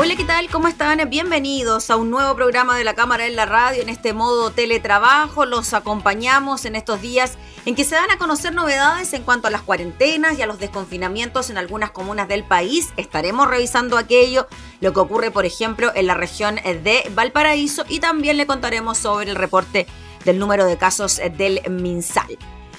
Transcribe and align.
Hola, 0.00 0.14
¿qué 0.14 0.22
tal? 0.22 0.48
¿Cómo 0.48 0.68
están? 0.68 1.00
Bienvenidos 1.10 1.90
a 1.90 1.96
un 1.96 2.08
nuevo 2.08 2.36
programa 2.36 2.78
de 2.78 2.84
la 2.84 2.94
Cámara 2.94 3.26
en 3.26 3.34
la 3.34 3.46
Radio 3.46 3.82
en 3.82 3.88
este 3.88 4.12
modo 4.12 4.52
teletrabajo. 4.52 5.44
Los 5.44 5.74
acompañamos 5.74 6.66
en 6.66 6.76
estos 6.76 7.02
días 7.02 7.36
en 7.66 7.74
que 7.74 7.82
se 7.82 7.96
dan 7.96 8.08
a 8.12 8.16
conocer 8.16 8.54
novedades 8.54 9.12
en 9.12 9.24
cuanto 9.24 9.48
a 9.48 9.50
las 9.50 9.62
cuarentenas 9.62 10.38
y 10.38 10.42
a 10.42 10.46
los 10.46 10.60
desconfinamientos 10.60 11.50
en 11.50 11.58
algunas 11.58 11.90
comunas 11.90 12.28
del 12.28 12.44
país. 12.44 12.92
Estaremos 12.96 13.48
revisando 13.48 13.98
aquello, 13.98 14.46
lo 14.80 14.92
que 14.92 15.00
ocurre, 15.00 15.32
por 15.32 15.44
ejemplo, 15.44 15.90
en 15.96 16.06
la 16.06 16.14
región 16.14 16.60
de 16.62 17.02
Valparaíso 17.16 17.84
y 17.88 17.98
también 17.98 18.36
le 18.36 18.46
contaremos 18.46 18.98
sobre 18.98 19.30
el 19.30 19.36
reporte 19.36 19.88
del 20.24 20.38
número 20.38 20.64
de 20.66 20.76
casos 20.76 21.20
del 21.36 21.60
MinSal. 21.68 22.38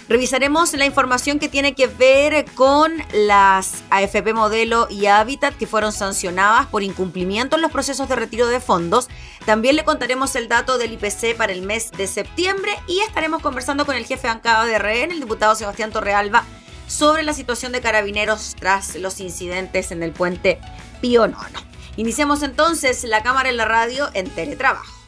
Revisaremos 0.09 0.73
la 0.73 0.87
información 0.87 1.37
que 1.37 1.49
tiene 1.49 1.75
que 1.75 1.85
ver 1.85 2.43
con 2.55 2.91
las 3.13 3.83
AFP 3.91 4.33
Modelo 4.33 4.87
y 4.89 5.05
Habitat 5.05 5.55
que 5.55 5.67
fueron 5.67 5.91
sancionadas 5.91 6.65
por 6.65 6.81
incumplimiento 6.81 7.57
en 7.57 7.61
los 7.61 7.71
procesos 7.71 8.09
de 8.09 8.15
retiro 8.15 8.47
de 8.47 8.59
fondos. 8.59 9.07
También 9.45 9.75
le 9.75 9.83
contaremos 9.83 10.35
el 10.35 10.47
dato 10.47 10.79
del 10.79 10.93
IPC 10.93 11.37
para 11.37 11.53
el 11.53 11.61
mes 11.61 11.91
de 11.91 12.07
septiembre 12.07 12.71
y 12.87 13.01
estaremos 13.01 13.43
conversando 13.43 13.85
con 13.85 13.95
el 13.95 14.07
jefe 14.07 14.27
de 14.27 14.65
de 14.65 14.79
REN, 14.79 15.11
el 15.11 15.19
diputado 15.19 15.53
Sebastián 15.53 15.91
Torrealba, 15.91 16.43
sobre 16.87 17.21
la 17.21 17.33
situación 17.33 17.71
de 17.71 17.81
carabineros 17.81 18.55
tras 18.59 18.95
los 18.95 19.19
incidentes 19.19 19.91
en 19.91 20.01
el 20.01 20.11
puente 20.11 20.59
Pío 21.01 21.27
Nono. 21.27 21.59
Iniciamos 21.97 22.41
entonces 22.41 23.03
la 23.03 23.21
cámara 23.21 23.49
en 23.49 23.57
la 23.57 23.65
radio 23.65 24.09
en 24.15 24.27
teletrabajo. 24.27 24.98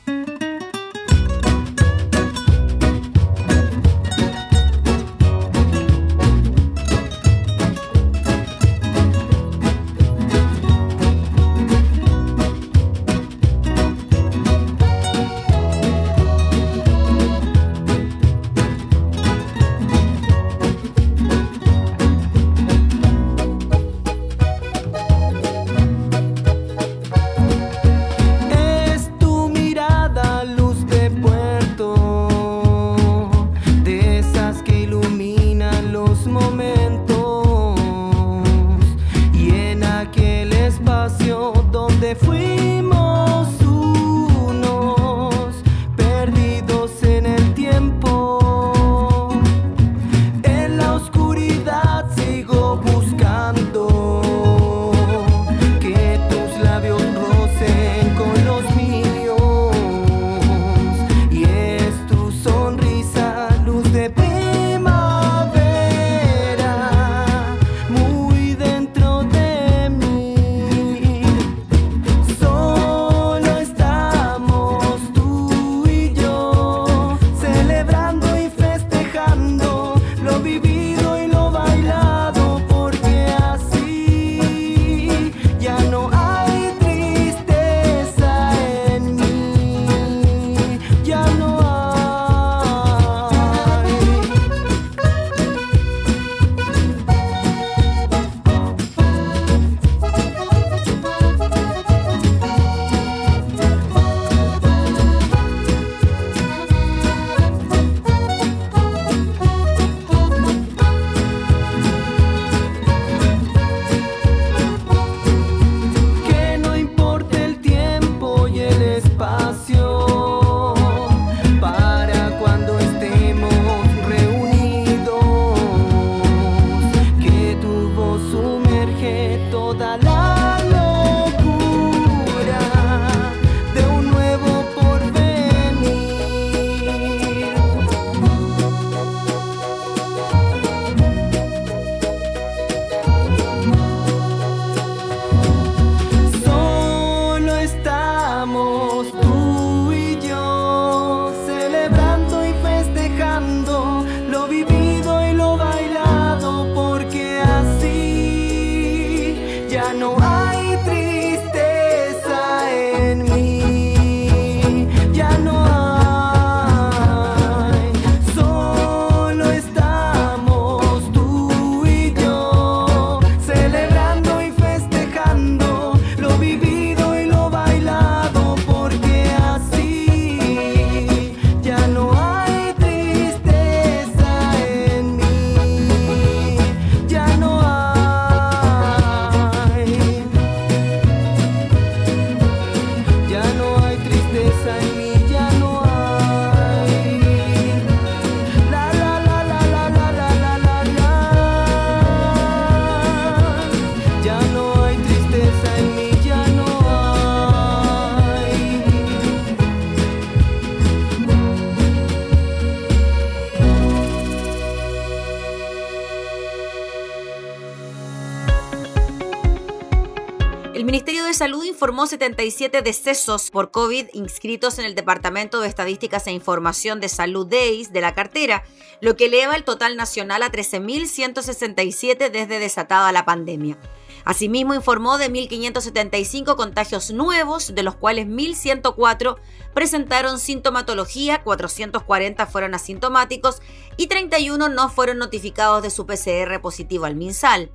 Salud 221.41 221.63
informó 221.63 222.05
77 222.05 222.83
decesos 222.83 223.49
por 223.49 223.71
COVID 223.71 224.09
inscritos 224.13 224.77
en 224.77 224.85
el 224.85 224.93
Departamento 224.93 225.59
de 225.59 225.67
Estadísticas 225.67 226.27
e 226.27 226.31
Información 226.31 226.99
de 226.99 227.09
Salud 227.09 227.47
DEIS 227.47 227.91
de 227.91 227.99
la 227.99 228.13
cartera, 228.13 228.63
lo 228.99 229.15
que 229.15 229.25
eleva 229.25 229.55
el 229.55 229.63
total 229.63 229.97
nacional 229.97 230.43
a 230.43 230.51
13.167 230.51 232.29
desde 232.29 232.59
desatada 232.59 233.11
la 233.11 233.25
pandemia. 233.25 233.79
Asimismo, 234.23 234.75
informó 234.75 235.17
de 235.17 235.31
1.575 235.31 236.55
contagios 236.55 237.09
nuevos, 237.09 237.73
de 237.73 237.81
los 237.81 237.95
cuales 237.95 238.27
1.104 238.27 239.37
presentaron 239.73 240.39
sintomatología, 240.39 241.43
440 241.43 242.45
fueron 242.45 242.73
asintomáticos 242.73 243.61
y 243.97 244.07
31 244.07 244.69
no 244.69 244.89
fueron 244.89 245.17
notificados 245.17 245.81
de 245.83 245.89
su 245.89 246.05
PCR 246.05 246.59
positivo 246.61 247.05
al 247.05 247.15
MinSal. 247.15 247.71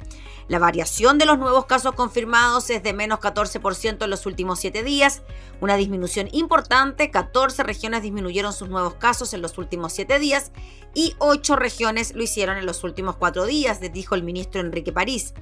La 0.49 0.61
variación 0.61 1.19
de 1.19 1.27
los 1.27 1.39
nuevos 1.39 1.67
casos 1.67 1.95
confirmados 1.95 2.71
es 2.71 2.83
de 2.83 2.93
menos 2.93 3.19
14% 3.19 4.05
en 4.05 4.11
los 4.11 4.27
últimos 4.27 4.61
7 4.61 4.85
días, 4.85 5.23
una 5.61 5.77
disminución 5.77 6.29
importante, 6.31 7.11
14 7.11 7.65
regiones 7.65 8.03
disminuyeron 8.03 8.53
sus 8.53 8.69
nuevos 8.69 8.95
casos 8.95 9.35
en 9.35 9.43
los 9.43 9.59
últimos 9.59 9.93
7 9.93 10.21
días 10.21 10.53
y 10.95 11.15
8 11.19 11.57
regiones 11.57 12.15
lo 12.15 12.23
hicieron 12.23 12.59
en 12.59 12.67
los 12.67 12.85
últimos 12.85 13.17
4 13.17 13.45
días, 13.47 13.81
dijo 13.93 14.15
el 14.15 14.23
ministro 14.23 14.61
Enrique 14.61 14.93
París. 14.93 15.35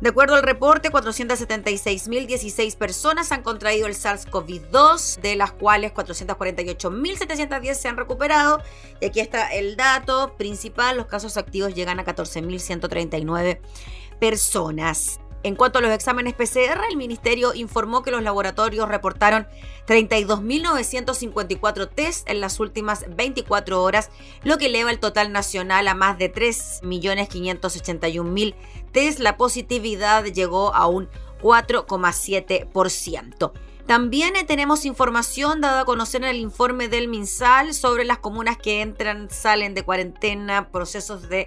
De 0.00 0.10
acuerdo 0.10 0.34
al 0.34 0.42
reporte, 0.42 0.90
476.016 0.90 2.76
personas 2.76 3.32
han 3.32 3.42
contraído 3.42 3.86
el 3.86 3.94
SARS-CoV-2, 3.94 5.20
de 5.20 5.36
las 5.36 5.52
cuales 5.52 5.92
448.710 5.96 7.74
se 7.74 7.88
han 7.88 7.96
recuperado. 7.96 8.62
Y 9.00 9.06
aquí 9.06 9.18
está 9.20 9.52
el 9.54 9.76
dato 9.76 10.34
principal, 10.36 10.96
los 10.96 11.06
casos 11.06 11.36
activos 11.36 11.74
llegan 11.74 11.98
a 11.98 12.04
14.139 12.04 13.58
personas. 14.20 15.18
En 15.42 15.54
cuanto 15.54 15.78
a 15.78 15.82
los 15.82 15.92
exámenes 15.92 16.34
PCR, 16.34 16.80
el 16.90 16.96
ministerio 16.96 17.54
informó 17.54 18.02
que 18.02 18.10
los 18.10 18.20
laboratorios 18.20 18.88
reportaron 18.88 19.46
32.954 19.86 21.88
test 21.94 22.28
en 22.28 22.40
las 22.40 22.58
últimas 22.58 23.04
24 23.14 23.80
horas, 23.80 24.10
lo 24.42 24.58
que 24.58 24.66
eleva 24.66 24.90
el 24.90 24.98
total 24.98 25.30
nacional 25.30 25.86
a 25.86 25.94
más 25.94 26.18
de 26.18 26.32
3.581.000 26.32 28.56
test. 28.90 29.20
La 29.20 29.36
positividad 29.36 30.24
llegó 30.24 30.74
a 30.74 30.88
un 30.88 31.08
4,7%. 31.40 33.52
También 33.86 34.34
tenemos 34.48 34.84
información 34.84 35.60
dada 35.60 35.82
a 35.82 35.84
conocer 35.84 36.24
en 36.24 36.30
el 36.30 36.38
informe 36.38 36.88
del 36.88 37.06
MinSal 37.06 37.72
sobre 37.72 38.04
las 38.04 38.18
comunas 38.18 38.58
que 38.58 38.80
entran, 38.80 39.30
salen 39.30 39.74
de 39.74 39.84
cuarentena, 39.84 40.70
procesos 40.70 41.28
de 41.28 41.46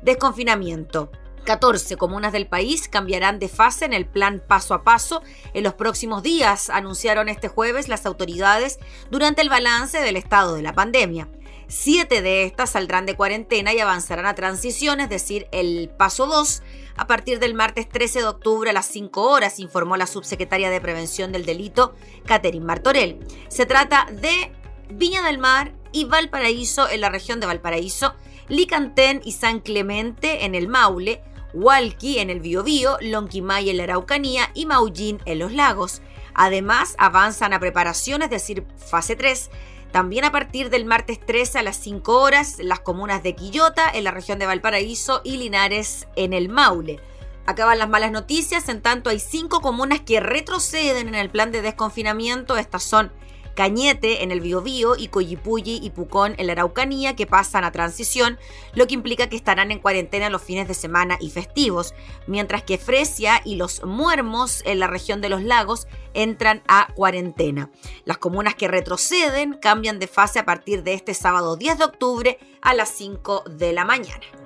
desconfinamiento. 0.00 1.12
14 1.44 1.98
comunas 1.98 2.32
del 2.32 2.46
país 2.46 2.88
cambiarán 2.88 3.38
de 3.38 3.48
fase 3.48 3.84
en 3.84 3.92
el 3.92 4.06
plan 4.06 4.42
paso 4.46 4.72
a 4.72 4.82
paso 4.82 5.22
en 5.52 5.62
los 5.62 5.74
próximos 5.74 6.22
días, 6.22 6.70
anunciaron 6.70 7.28
este 7.28 7.48
jueves 7.48 7.88
las 7.88 8.06
autoridades 8.06 8.78
durante 9.10 9.42
el 9.42 9.50
balance 9.50 10.00
del 10.00 10.16
estado 10.16 10.54
de 10.54 10.62
la 10.62 10.72
pandemia. 10.72 11.28
Siete 11.68 12.22
de 12.22 12.44
estas 12.44 12.70
saldrán 12.70 13.04
de 13.04 13.16
cuarentena 13.16 13.74
y 13.74 13.80
avanzarán 13.80 14.24
a 14.24 14.34
transición, 14.34 15.00
es 15.00 15.10
decir, 15.10 15.48
el 15.52 15.90
paso 15.90 16.26
2, 16.26 16.62
a 16.96 17.06
partir 17.06 17.38
del 17.38 17.54
martes 17.54 17.88
13 17.88 18.20
de 18.20 18.26
octubre 18.26 18.70
a 18.70 18.72
las 18.72 18.86
5 18.86 19.22
horas, 19.22 19.58
informó 19.58 19.96
la 19.96 20.06
subsecretaria 20.06 20.70
de 20.70 20.80
Prevención 20.80 21.32
del 21.32 21.44
Delito, 21.44 21.94
Catherine 22.24 22.64
Martorell. 22.64 23.18
Se 23.48 23.66
trata 23.66 24.06
de 24.10 24.52
Viña 24.90 25.22
del 25.22 25.38
Mar 25.38 25.72
y 25.92 26.04
Valparaíso 26.04 26.88
en 26.88 27.00
la 27.00 27.08
región 27.08 27.40
de 27.40 27.46
Valparaíso, 27.46 28.14
Licantén 28.48 29.20
y 29.24 29.32
San 29.32 29.60
Clemente 29.60 30.44
en 30.44 30.54
el 30.54 30.68
Maule, 30.68 31.22
Hualqui 31.54 32.18
en 32.18 32.30
el 32.30 32.40
Biobío, 32.40 32.98
Lonquimay 33.00 33.70
en 33.70 33.76
la 33.78 33.84
Araucanía 33.84 34.50
y 34.54 34.66
Maullín 34.66 35.20
en 35.24 35.38
los 35.38 35.52
lagos. 35.52 36.02
Además, 36.34 36.96
avanzan 36.98 37.52
a 37.52 37.60
preparaciones, 37.60 38.26
es 38.26 38.30
decir, 38.30 38.66
fase 38.76 39.14
3, 39.14 39.50
también 39.94 40.24
a 40.24 40.32
partir 40.32 40.70
del 40.70 40.86
martes 40.86 41.20
13 41.24 41.60
a 41.60 41.62
las 41.62 41.76
5 41.76 42.20
horas, 42.20 42.56
las 42.58 42.80
comunas 42.80 43.22
de 43.22 43.36
Quillota 43.36 43.88
en 43.88 44.02
la 44.02 44.10
región 44.10 44.40
de 44.40 44.46
Valparaíso 44.46 45.20
y 45.22 45.36
Linares 45.36 46.08
en 46.16 46.32
el 46.32 46.48
Maule. 46.48 46.98
Acaban 47.46 47.78
las 47.78 47.88
malas 47.88 48.10
noticias, 48.10 48.68
en 48.68 48.82
tanto 48.82 49.08
hay 49.08 49.20
cinco 49.20 49.60
comunas 49.60 50.00
que 50.00 50.18
retroceden 50.18 51.06
en 51.06 51.14
el 51.14 51.30
plan 51.30 51.52
de 51.52 51.62
desconfinamiento. 51.62 52.56
Estas 52.56 52.82
son 52.82 53.12
Cañete 53.54 54.22
en 54.22 54.30
el 54.30 54.40
Biobío 54.40 54.96
y 54.96 55.08
Coyipulli 55.08 55.80
y 55.82 55.90
Pucón 55.90 56.34
en 56.38 56.46
la 56.46 56.52
Araucanía 56.52 57.16
que 57.16 57.26
pasan 57.26 57.64
a 57.64 57.72
transición, 57.72 58.38
lo 58.74 58.86
que 58.86 58.94
implica 58.94 59.28
que 59.28 59.36
estarán 59.36 59.70
en 59.70 59.78
cuarentena 59.78 60.30
los 60.30 60.42
fines 60.42 60.66
de 60.68 60.74
semana 60.74 61.16
y 61.20 61.30
festivos, 61.30 61.94
mientras 62.26 62.62
que 62.62 62.78
Fresia 62.78 63.40
y 63.44 63.56
los 63.56 63.84
Muermos 63.84 64.62
en 64.64 64.80
la 64.80 64.86
región 64.86 65.20
de 65.20 65.28
los 65.28 65.42
lagos 65.42 65.86
entran 66.14 66.62
a 66.68 66.88
cuarentena. 66.94 67.70
Las 68.04 68.18
comunas 68.18 68.54
que 68.54 68.68
retroceden 68.68 69.54
cambian 69.54 69.98
de 69.98 70.06
fase 70.06 70.38
a 70.38 70.44
partir 70.44 70.82
de 70.82 70.94
este 70.94 71.14
sábado 71.14 71.56
10 71.56 71.78
de 71.78 71.84
octubre 71.84 72.38
a 72.62 72.74
las 72.74 72.88
5 72.90 73.44
de 73.50 73.72
la 73.72 73.84
mañana. 73.84 74.43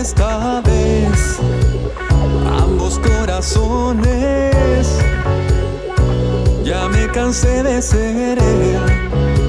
Esta 0.00 0.62
vez 0.62 1.38
ambos 2.46 2.98
corazones. 2.98 4.86
Ya 6.64 6.88
me 6.88 7.06
cansé 7.08 7.62
de 7.62 7.82
ser 7.82 8.38
por 8.38 9.39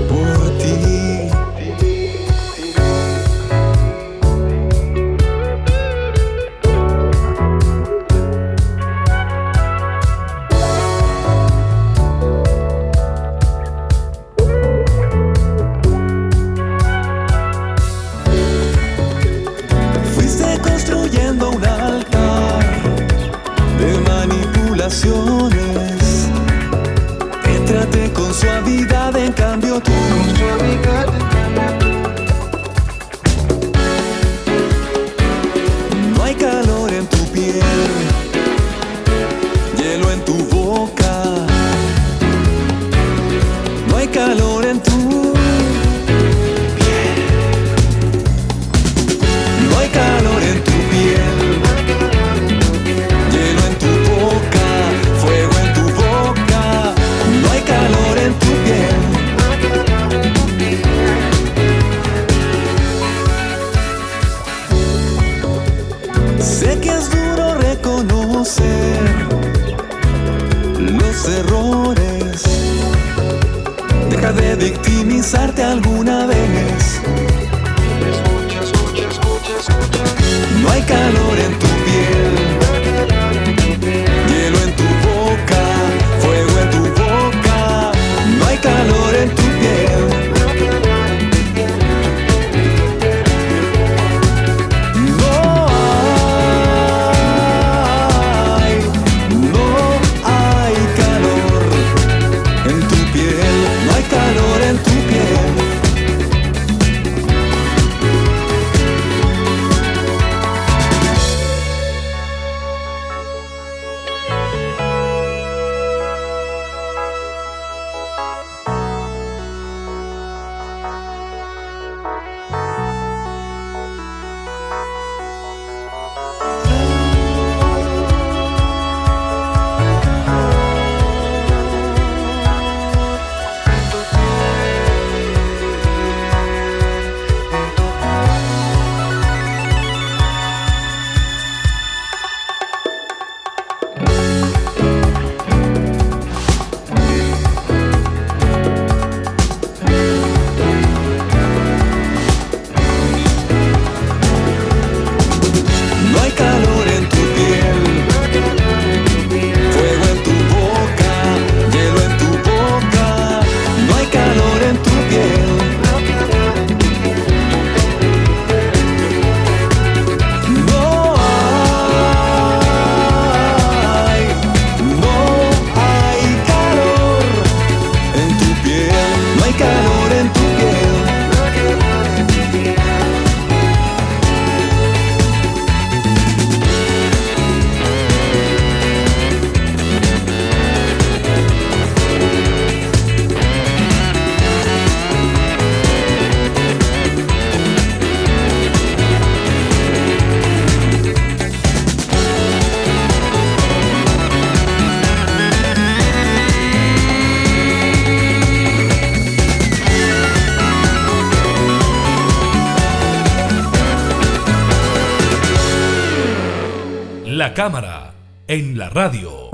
cámara 217.61 218.11
en 218.47 218.75
la 218.75 218.89
radio. 218.89 219.51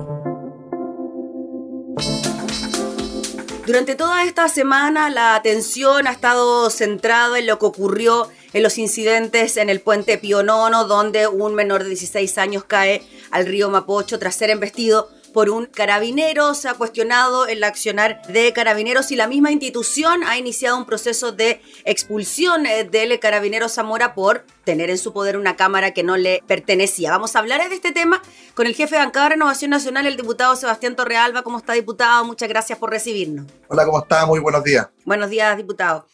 Durante 3.65 3.95
toda 3.95 4.23
esta 4.23 4.47
semana 4.47 5.09
la 5.09 5.35
atención 5.35 6.07
ha 6.07 6.11
estado 6.11 6.69
centrada 6.69 7.37
en 7.37 7.47
lo 7.47 7.59
que 7.59 7.65
ocurrió 7.65 8.29
en 8.53 8.63
los 8.63 8.77
incidentes 8.77 9.57
en 9.57 9.69
el 9.69 9.81
puente 9.81 10.17
Pío 10.17 10.41
Nono, 10.41 10.85
donde 10.85 11.27
un 11.27 11.53
menor 11.53 11.83
de 11.83 11.89
16 11.89 12.37
años 12.37 12.63
cae 12.63 13.05
al 13.29 13.45
río 13.45 13.69
Mapocho 13.69 14.17
tras 14.19 14.35
ser 14.35 14.51
embestido 14.51 15.09
por 15.37 15.51
un 15.51 15.67
carabinero. 15.67 16.55
Se 16.55 16.67
ha 16.67 16.73
cuestionado 16.73 17.45
el 17.45 17.63
accionar 17.63 18.23
de 18.23 18.51
carabineros 18.53 19.11
y 19.11 19.15
la 19.15 19.27
misma 19.27 19.51
institución 19.51 20.23
ha 20.23 20.35
iniciado 20.35 20.75
un 20.75 20.87
proceso 20.87 21.31
de 21.31 21.61
expulsión 21.85 22.65
eh, 22.65 22.85
del 22.85 23.19
carabinero 23.19 23.69
Zamora 23.69 24.15
por 24.15 24.47
tener 24.63 24.89
en 24.89 24.97
su 24.97 25.13
poder 25.13 25.37
una 25.37 25.55
cámara 25.55 25.91
que 25.91 26.01
no 26.01 26.17
le 26.17 26.41
pertenecía. 26.47 27.11
Vamos 27.11 27.35
a 27.35 27.39
hablar 27.39 27.69
de 27.69 27.75
este 27.75 27.91
tema 27.91 28.19
con 28.55 28.65
el 28.65 28.73
jefe 28.73 28.95
de 28.95 29.01
bancada 29.01 29.25
de 29.25 29.35
Renovación 29.35 29.69
Nacional, 29.69 30.07
el 30.07 30.17
diputado 30.17 30.55
Sebastián 30.55 30.95
Torrealba. 30.95 31.43
¿Cómo 31.43 31.59
está, 31.59 31.73
diputado? 31.73 32.25
Muchas 32.25 32.49
gracias 32.49 32.79
por 32.79 32.89
recibirnos. 32.89 33.45
Hola, 33.67 33.85
¿cómo 33.85 33.99
está? 33.99 34.25
Muy 34.25 34.39
buenos 34.39 34.63
días. 34.63 34.87
Buenos 35.05 35.29
días, 35.29 35.55
diputado. 35.55 36.07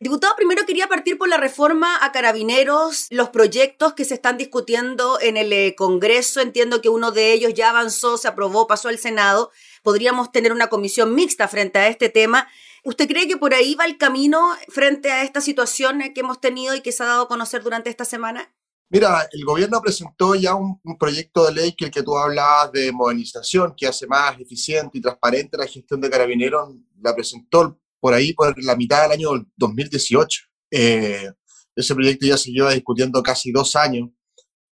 Diputado, 0.00 0.34
primero 0.36 0.66
quería 0.66 0.88
partir 0.88 1.18
por 1.18 1.28
la 1.28 1.36
reforma 1.36 1.98
a 2.04 2.10
carabineros, 2.12 3.06
los 3.10 3.30
proyectos 3.30 3.94
que 3.94 4.04
se 4.04 4.14
están 4.14 4.36
discutiendo 4.36 5.20
en 5.20 5.36
el 5.36 5.52
eh, 5.52 5.74
Congreso. 5.76 6.40
Entiendo 6.40 6.80
que 6.80 6.88
uno 6.88 7.12
de 7.12 7.32
ellos 7.32 7.54
ya 7.54 7.70
avanzó, 7.70 8.16
se 8.18 8.28
aprobó, 8.28 8.66
pasó 8.66 8.88
al 8.88 8.98
Senado. 8.98 9.50
Podríamos 9.82 10.32
tener 10.32 10.52
una 10.52 10.68
comisión 10.68 11.14
mixta 11.14 11.48
frente 11.48 11.78
a 11.78 11.88
este 11.88 12.08
tema. 12.08 12.48
¿Usted 12.82 13.08
cree 13.08 13.28
que 13.28 13.36
por 13.36 13.54
ahí 13.54 13.74
va 13.74 13.86
el 13.86 13.96
camino 13.96 14.54
frente 14.68 15.10
a 15.10 15.22
esta 15.22 15.40
situación 15.40 16.02
eh, 16.02 16.12
que 16.12 16.20
hemos 16.20 16.40
tenido 16.40 16.74
y 16.74 16.80
que 16.80 16.92
se 16.92 17.02
ha 17.02 17.06
dado 17.06 17.22
a 17.22 17.28
conocer 17.28 17.62
durante 17.62 17.90
esta 17.90 18.04
semana? 18.04 18.52
Mira, 18.90 19.26
el 19.32 19.44
gobierno 19.44 19.80
presentó 19.80 20.34
ya 20.34 20.54
un, 20.54 20.78
proyecto 20.98 21.46
de 21.46 21.52
ley 21.52 21.72
que 21.72 21.86
el 21.86 21.90
que 21.90 22.02
tú 22.02 22.16
hablabas 22.16 22.70
de 22.72 22.92
modernización, 22.92 23.74
que 23.76 23.86
hace 23.86 24.06
más 24.06 24.38
eficiente 24.38 24.98
y 24.98 25.00
transparente 25.00 25.56
la 25.56 25.66
gestión 25.66 26.00
de 26.00 26.10
carabineros, 26.10 26.74
la 27.00 27.14
presentó 27.14 27.80
por 28.04 28.12
ahí 28.12 28.34
por 28.34 28.62
la 28.62 28.76
mitad 28.76 29.04
del 29.04 29.12
año 29.12 29.30
2018. 29.56 30.42
Eh, 30.70 31.32
ese 31.74 31.94
proyecto 31.94 32.26
ya 32.26 32.36
se 32.36 32.50
lleva 32.50 32.72
discutiendo 32.72 33.22
casi 33.22 33.50
dos 33.50 33.74
años. 33.76 34.10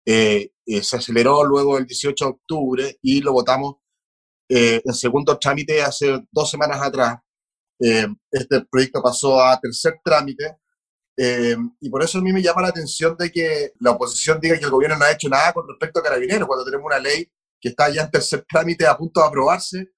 Eh, 0.04 0.50
eh, 0.66 0.82
se 0.82 0.98
aceleró 0.98 1.42
luego 1.42 1.78
el 1.78 1.86
18 1.86 2.22
de 2.26 2.30
octubre 2.30 2.98
y 3.00 3.22
lo 3.22 3.32
votamos 3.32 3.76
en 4.50 4.92
segundo 4.92 5.38
trámite 5.38 5.80
hace 5.80 6.26
dos 6.30 6.50
semanas 6.50 6.82
atrás. 6.82 7.20
este 7.78 8.66
proyecto 8.70 9.02
pasó 9.02 9.42
a 9.42 9.58
tercer 9.58 9.94
trámite 10.04 10.58
y 11.80 11.88
por 11.88 12.02
eso 12.02 12.18
a 12.18 12.20
mí 12.20 12.34
me 12.34 12.42
llama 12.42 12.60
la 12.60 12.68
atención 12.68 13.16
de 13.16 13.32
que 13.32 13.72
la 13.80 13.92
oposición 13.92 14.38
diga 14.42 14.58
que 14.58 14.66
el 14.66 14.70
gobierno 14.70 14.98
no 14.98 15.06
ha 15.06 15.12
hecho 15.12 15.30
nada 15.30 15.54
con 15.54 15.66
respecto 15.66 16.00
a 16.00 16.02
carabineros, 16.02 16.46
cuando 16.46 16.66
tenemos 16.66 16.84
una 16.84 16.98
ley 16.98 17.32
que 17.58 17.70
está 17.70 17.88
ya 17.88 18.02
en 18.02 18.10
tercer 18.10 18.44
trámite 18.46 18.86
a 18.86 18.94
punto 18.94 19.22
de 19.22 19.26
aprobarse. 19.26 19.90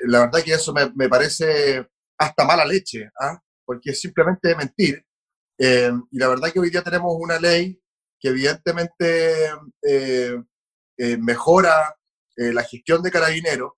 la 0.00 0.20
verdad 0.22 0.42
que 0.42 0.54
eso 0.54 0.72
me, 0.72 0.90
me 0.96 1.08
parece 1.08 1.91
hasta 2.22 2.44
mala 2.44 2.64
leche, 2.64 3.10
¿ah? 3.20 3.38
porque 3.64 3.90
es 3.90 4.00
simplemente 4.00 4.54
mentir. 4.54 5.04
Eh, 5.58 5.92
y 6.10 6.18
la 6.18 6.28
verdad 6.28 6.50
que 6.52 6.60
hoy 6.60 6.70
día 6.70 6.82
tenemos 6.82 7.14
una 7.18 7.38
ley 7.38 7.80
que 8.18 8.28
evidentemente 8.28 9.50
eh, 9.82 10.42
eh, 10.98 11.16
mejora 11.18 11.96
la 12.34 12.62
gestión 12.64 13.02
de 13.02 13.10
carabineros, 13.10 13.72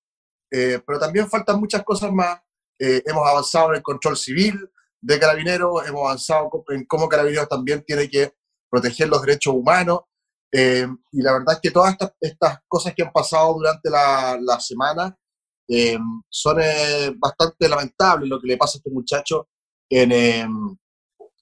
pero 0.48 0.98
también 1.00 1.28
faltan 1.28 1.58
muchas 1.58 1.82
cosas 1.82 2.12
más. 2.12 2.38
hemos 2.78 3.28
avanzado 3.28 3.70
en 3.70 3.76
el 3.76 3.82
control 3.82 4.16
civil 4.16 4.70
de 5.00 5.18
carabineros, 5.18 5.86
hemos 5.86 6.02
avanzado 6.02 6.64
en 6.68 6.86
cómo 6.86 7.08
carabineros 7.08 7.48
también 7.48 7.82
tiene 7.84 8.08
que 8.08 8.32
proteger 8.70 9.08
los 9.08 9.20
derechos 9.22 9.54
humanos. 9.54 10.02
y 10.52 11.20
la 11.20 11.32
verdad 11.32 11.54
es 11.54 11.60
que 11.60 11.72
todas 11.72 11.96
estas, 12.20 12.58
cosas 12.68 12.94
que 12.94 13.02
han 13.02 13.12
pasado 13.12 13.54
durante 13.54 13.90
la 13.90 14.60
semana 14.60 15.18
eh, 15.68 15.98
son 16.28 16.60
eh, 16.60 17.12
bastante 17.16 17.68
lamentables 17.68 18.28
lo 18.28 18.40
que 18.40 18.48
le 18.48 18.56
pasa 18.56 18.76
a 18.76 18.78
este 18.78 18.90
muchacho 18.90 19.48
en, 19.88 20.12
eh, 20.12 20.46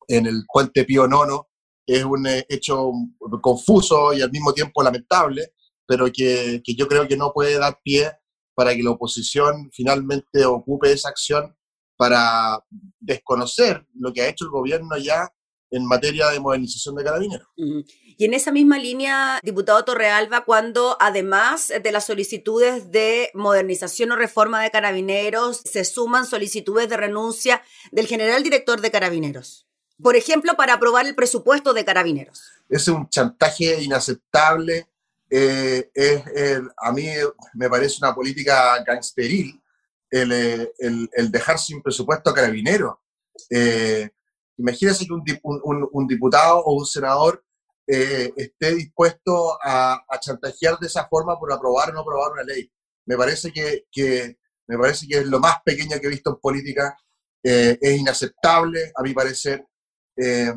en 0.09 0.26
el 0.26 0.45
puente 0.47 0.85
Pío 0.85 1.07
Nono. 1.07 1.49
Es 1.87 2.05
un 2.05 2.26
hecho 2.49 2.93
confuso 3.41 4.12
y 4.12 4.23
al 4.23 4.31
mismo 4.31 4.52
tiempo 4.52 4.83
lamentable, 4.83 5.52
pero 5.87 6.07
que, 6.12 6.62
que, 6.64 6.75
yo 6.75 6.87
creo 6.87 7.09
que 7.09 7.17
no 7.17 7.33
puede 7.33 7.59
dar 7.59 7.81
pie 7.83 8.12
para 8.55 8.75
que 8.75 8.83
la 8.83 8.93
oposición 8.93 9.71
finalmente 9.73 10.45
ocupe 10.45 10.93
esa 10.93 11.09
acción 11.09 11.57
para 11.97 12.64
desconocer 13.00 13.85
lo 13.95 14.12
que 14.12 14.23
ha 14.23 14.29
hecho 14.29 14.45
el 14.45 14.50
gobierno 14.50 14.97
ya 14.97 15.29
en 15.73 15.85
materia 15.87 16.29
de 16.29 16.38
modernización 16.38 16.95
de 16.95 17.05
carabineros. 17.05 17.49
Y 17.57 18.25
en 18.25 18.35
esa 18.35 18.52
misma 18.52 18.79
línea, 18.79 19.41
diputado 19.43 19.85
Torrealba, 19.85 20.45
cuando 20.45 20.97
además 21.00 21.73
de 21.83 21.93
las 21.93 22.07
solicitudes 22.07 22.93
de 22.93 23.31
modernización 23.35 24.12
o 24.12 24.17
reforma 24.17 24.62
de 24.62 24.71
carabineros, 24.71 25.62
se 25.64 25.85
suman 25.85 26.26
solicitudes 26.26 26.88
de 26.88 26.97
renuncia 26.97 27.62
del 27.91 28.07
general 28.07 28.43
director 28.43 28.81
de 28.81 28.91
carabineros. 28.91 29.67
Por 30.00 30.14
ejemplo, 30.14 30.55
para 30.57 30.75
aprobar 30.75 31.07
el 31.07 31.14
presupuesto 31.14 31.73
de 31.73 31.85
carabineros. 31.85 32.52
Es 32.69 32.87
un 32.88 33.09
chantaje 33.09 33.83
inaceptable. 33.83 34.88
Eh, 35.31 35.91
es, 35.95 36.23
a 36.76 36.93
mí 36.93 37.07
me 37.55 37.71
parece 37.71 37.97
una 38.02 38.14
política 38.14 38.83
gangsteril 38.85 39.59
el, 40.11 40.33
el, 40.33 41.11
el 41.12 41.31
dejar 41.31 41.59
sin 41.59 41.83
presupuesto 41.83 42.31
a 42.31 42.35
carabineros. 42.35 42.97
Eh, 43.49 44.11
Imagínense 44.62 45.07
que 45.07 45.12
un, 45.12 45.25
un, 45.64 45.88
un, 45.90 46.07
diputado 46.07 46.61
o 46.61 46.75
un 46.75 46.87
senador 46.87 47.45
eh, 47.85 48.33
esté 48.37 48.76
dispuesto 48.76 49.59
a, 49.61 50.00
chantajear 50.21 50.78
de 50.78 50.87
esa 50.87 51.09
forma 51.09 51.37
por 51.37 51.52
aprobar 51.52 51.90
o 51.90 51.92
no 51.92 52.00
aprobar 52.00 52.33
una 52.33 52.45
ley. 52.45 52.71
Me 53.07 53.16
parece 53.16 53.52
que, 53.52 53.87
me 54.69 54.78
parece 54.78 55.09
que 55.09 55.19
es 55.19 55.26
lo 55.26 55.40
más 55.40 55.57
pequeño 55.64 55.99
que 55.99 56.07
he 56.07 56.11
visto 56.11 56.31
en 56.31 56.37
política. 56.37 56.97
Eh, 57.42 57.76
es 57.81 57.99
inaceptable, 57.99 58.92
a 58.95 59.02
mi 59.02 59.12
parecer, 59.12 59.66
eh, 60.16 60.54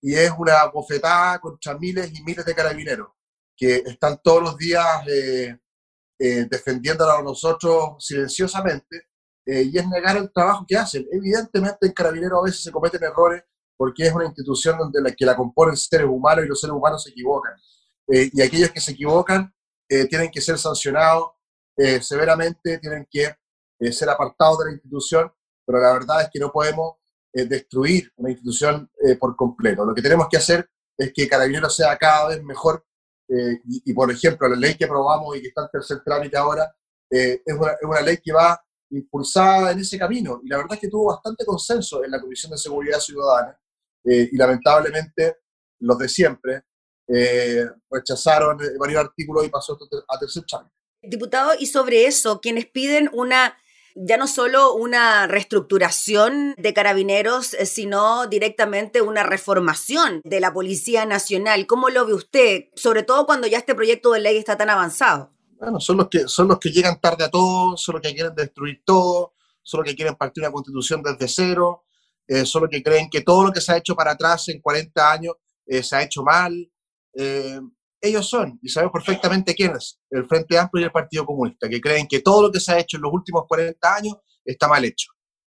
y 0.00 0.14
es 0.14 0.32
una 0.38 0.64
bofetada 0.72 1.38
contra 1.38 1.76
miles 1.76 2.10
y 2.18 2.22
miles 2.22 2.46
de 2.46 2.54
carabineros 2.54 3.08
que 3.54 3.82
están 3.84 4.20
todos 4.22 4.42
los 4.42 4.56
días 4.56 5.04
defendiéndonos 6.18 7.18
a 7.18 7.22
nosotros 7.22 7.96
silenciosamente 7.98 9.07
eh, 9.48 9.62
y 9.72 9.78
es 9.78 9.88
negar 9.88 10.16
el 10.16 10.30
trabajo 10.32 10.64
que 10.68 10.76
hacen. 10.76 11.06
Evidentemente 11.10 11.86
en 11.86 11.92
Carabineros 11.92 12.40
a 12.40 12.44
veces 12.44 12.62
se 12.62 12.70
cometen 12.70 13.02
errores 13.02 13.42
porque 13.76 14.06
es 14.06 14.12
una 14.12 14.26
institución 14.26 14.76
donde 14.76 15.00
la, 15.00 15.12
que 15.12 15.24
la 15.24 15.36
componen 15.36 15.76
seres 15.76 16.06
humanos 16.06 16.44
y 16.44 16.48
los 16.48 16.60
seres 16.60 16.74
humanos 16.74 17.02
se 17.02 17.10
equivocan. 17.10 17.52
Eh, 18.08 18.28
y 18.32 18.42
aquellos 18.42 18.70
que 18.70 18.80
se 18.80 18.92
equivocan 18.92 19.52
eh, 19.88 20.06
tienen 20.06 20.30
que 20.30 20.40
ser 20.40 20.58
sancionados 20.58 21.30
eh, 21.78 22.02
severamente, 22.02 22.78
tienen 22.78 23.06
que 23.08 23.32
eh, 23.78 23.92
ser 23.92 24.10
apartados 24.10 24.58
de 24.58 24.64
la 24.64 24.72
institución, 24.72 25.32
pero 25.64 25.78
la 25.78 25.92
verdad 25.92 26.22
es 26.22 26.28
que 26.32 26.40
no 26.40 26.50
podemos 26.50 26.96
eh, 27.32 27.44
destruir 27.44 28.12
una 28.16 28.30
institución 28.30 28.90
por 29.20 29.36
completo. 29.36 29.84
Lo 29.84 29.94
que 29.94 30.02
tenemos 30.02 30.26
que 30.28 30.38
hacer 30.38 30.68
es 30.96 31.12
que 31.14 31.28
Carabineros 31.28 31.76
sea 31.76 31.96
cada 31.96 32.28
vez 32.28 32.42
mejor 32.42 32.84
y, 33.28 33.90
y, 33.90 33.92
por 33.92 34.10
ejemplo, 34.10 34.48
la 34.48 34.56
ley 34.56 34.74
que 34.74 34.86
aprobamos 34.86 35.36
y 35.36 35.42
que 35.42 35.48
está 35.48 35.62
en 35.62 35.68
tercer 35.70 36.02
trámite 36.02 36.36
ahora 36.36 36.74
es 37.10 37.40
una, 37.46 37.72
es 37.72 37.82
una 37.82 38.00
ley 38.00 38.16
que 38.16 38.32
va 38.32 38.58
impulsada 38.90 39.72
en 39.72 39.80
ese 39.80 39.98
camino. 39.98 40.40
Y 40.42 40.48
la 40.48 40.58
verdad 40.58 40.74
es 40.74 40.80
que 40.80 40.88
tuvo 40.88 41.12
bastante 41.12 41.44
consenso 41.44 42.04
en 42.04 42.10
la 42.10 42.20
Comisión 42.20 42.52
de 42.52 42.58
Seguridad 42.58 43.00
Ciudadana 43.00 43.58
eh, 44.04 44.28
y 44.30 44.36
lamentablemente 44.36 45.36
los 45.80 45.98
de 45.98 46.08
siempre 46.08 46.62
eh, 47.08 47.64
rechazaron 47.90 48.58
varios 48.78 49.04
artículos 49.04 49.46
y 49.46 49.48
pasó 49.48 49.78
a 50.08 50.18
tercer 50.18 50.44
trámite. 50.46 50.74
Diputado, 51.02 51.52
y 51.58 51.66
sobre 51.66 52.06
eso, 52.06 52.40
quienes 52.40 52.66
piden 52.66 53.08
una, 53.12 53.56
ya 53.94 54.16
no 54.16 54.26
solo 54.26 54.74
una 54.74 55.26
reestructuración 55.26 56.54
de 56.58 56.74
carabineros, 56.74 57.54
eh, 57.54 57.66
sino 57.66 58.26
directamente 58.26 59.00
una 59.00 59.22
reformación 59.22 60.20
de 60.24 60.40
la 60.40 60.52
Policía 60.52 61.06
Nacional. 61.06 61.66
¿Cómo 61.66 61.88
lo 61.88 62.04
ve 62.04 62.14
usted? 62.14 62.64
Sobre 62.74 63.04
todo 63.04 63.26
cuando 63.26 63.46
ya 63.46 63.58
este 63.58 63.74
proyecto 63.74 64.12
de 64.12 64.20
ley 64.20 64.36
está 64.36 64.56
tan 64.56 64.70
avanzado. 64.70 65.32
Bueno, 65.58 65.80
son 65.80 65.96
los 65.96 66.08
que, 66.08 66.28
son 66.28 66.46
los 66.48 66.58
que 66.58 66.70
llegan 66.70 67.00
tarde 67.00 67.24
a 67.24 67.30
todo, 67.30 67.76
son 67.76 67.94
los 67.94 68.02
que 68.02 68.14
quieren 68.14 68.34
destruir 68.34 68.82
todo, 68.84 69.34
solo 69.60 69.82
que 69.82 69.96
quieren 69.96 70.14
partir 70.14 70.44
una 70.44 70.52
constitución 70.52 71.02
desde 71.02 71.26
cero, 71.26 71.84
eh, 72.28 72.46
solo 72.46 72.68
que 72.68 72.82
creen 72.82 73.10
que 73.10 73.22
todo 73.22 73.44
lo 73.44 73.52
que 73.52 73.60
se 73.60 73.72
ha 73.72 73.76
hecho 73.76 73.96
para 73.96 74.12
atrás 74.12 74.48
en 74.48 74.60
40 74.60 75.12
años 75.12 75.34
eh, 75.66 75.82
se 75.82 75.96
ha 75.96 76.02
hecho 76.02 76.22
mal. 76.22 76.54
Eh, 77.14 77.60
ellos 78.00 78.28
son, 78.28 78.58
y 78.62 78.68
sabemos 78.68 78.92
perfectamente 78.92 79.54
quiénes, 79.54 80.00
el 80.10 80.26
Frente 80.26 80.56
Amplio 80.56 80.82
y 80.82 80.84
el 80.84 80.92
Partido 80.92 81.26
Comunista, 81.26 81.68
que 81.68 81.80
creen 81.80 82.06
que 82.06 82.20
todo 82.20 82.42
lo 82.42 82.52
que 82.52 82.60
se 82.60 82.72
ha 82.72 82.78
hecho 82.78 82.96
en 82.96 83.02
los 83.02 83.12
últimos 83.12 83.42
40 83.48 83.94
años 83.94 84.14
está 84.44 84.68
mal 84.68 84.84
hecho. 84.84 85.10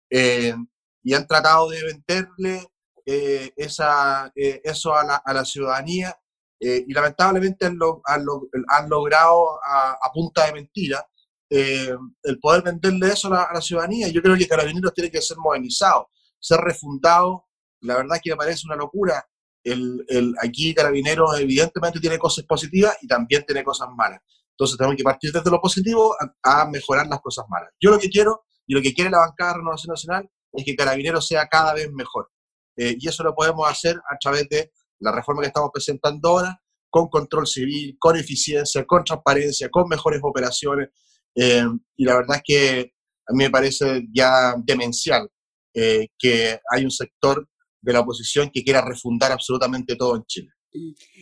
y 0.09 1.13
han 1.13 1.27
tratado 1.27 1.69
de 1.69 1.83
venderle 1.83 2.65
esa, 3.05 4.31
eso 4.35 4.95
a 4.95 5.03
la, 5.03 5.15
a 5.17 5.33
la 5.33 5.43
ciudadanía 5.43 6.17
y 6.59 6.91
lamentablemente 6.91 7.65
han, 7.65 7.77
han, 8.05 8.89
logrado 8.89 9.59
a, 9.63 9.91
a, 9.91 10.11
punta 10.11 10.45
de 10.47 10.53
mentira 10.53 11.07
el 11.49 12.39
poder 12.41 12.63
venderle 12.63 13.07
eso 13.09 13.27
a 13.27 13.31
la, 13.31 13.43
a 13.43 13.53
la, 13.53 13.61
ciudadanía. 13.61 14.07
Yo 14.09 14.21
creo 14.21 14.35
que 14.35 14.47
Carabineros 14.47 14.93
tiene 14.93 15.11
que 15.11 15.21
ser 15.21 15.37
modernizado, 15.37 16.09
ser 16.39 16.59
refundado. 16.59 17.45
La 17.81 17.97
verdad 17.97 18.17
es 18.17 18.21
que 18.23 18.31
me 18.31 18.37
parece 18.37 18.63
una 18.65 18.75
locura 18.75 19.23
el, 19.67 20.05
el, 20.07 20.33
aquí 20.41 20.73
Carabineros 20.73 21.39
evidentemente 21.39 21.99
tiene 21.99 22.17
cosas 22.17 22.45
positivas 22.45 22.97
y 23.01 23.07
también 23.07 23.43
tiene 23.45 23.63
cosas 23.63 23.89
malas. 23.95 24.21
Entonces 24.51 24.77
tenemos 24.77 24.97
que 24.97 25.03
partir 25.03 25.31
desde 25.31 25.51
lo 25.51 25.61
positivo 25.61 26.15
a, 26.43 26.65
mejorar 26.69 27.07
las 27.07 27.19
cosas 27.21 27.45
malas. 27.49 27.69
Yo 27.79 27.91
lo 27.91 27.99
que 27.99 28.09
quiero 28.09 28.45
y 28.65 28.73
lo 28.73 28.81
que 28.81 28.93
quiere 28.93 29.09
la 29.09 29.19
bancada 29.19 29.51
de 29.51 29.57
Renovación 29.59 29.91
Nacional 29.91 30.29
es 30.53 30.65
que 30.65 30.75
Carabineros 30.75 31.27
sea 31.27 31.47
cada 31.47 31.73
vez 31.73 31.91
mejor. 31.91 32.29
Eh, 32.75 32.95
y 32.97 33.07
eso 33.07 33.23
lo 33.23 33.35
podemos 33.35 33.69
hacer 33.69 33.97
a 34.09 34.17
través 34.17 34.47
de 34.49 34.71
la 34.99 35.11
reforma 35.11 35.41
que 35.41 35.47
estamos 35.47 35.69
presentando 35.73 36.29
ahora, 36.29 36.61
con 36.89 37.09
control 37.09 37.47
civil, 37.47 37.95
con 37.99 38.15
eficiencia, 38.17 38.85
con 38.85 39.03
transparencia, 39.03 39.69
con 39.69 39.87
mejores 39.87 40.19
operaciones. 40.23 40.89
Eh, 41.35 41.65
y 41.95 42.05
la 42.05 42.15
verdad 42.15 42.37
es 42.37 42.43
que 42.45 42.93
a 43.27 43.33
mí 43.33 43.43
me 43.43 43.49
parece 43.49 44.07
ya 44.13 44.55
demencial 44.57 45.29
eh, 45.73 46.07
que 46.17 46.59
hay 46.71 46.83
un 46.83 46.91
sector 46.91 47.47
de 47.81 47.93
la 47.93 47.99
oposición 47.99 48.49
que 48.51 48.63
quiera 48.63 48.81
refundar 48.81 49.31
absolutamente 49.31 49.95
todo 49.95 50.15
en 50.15 50.23
Chile. 50.25 50.49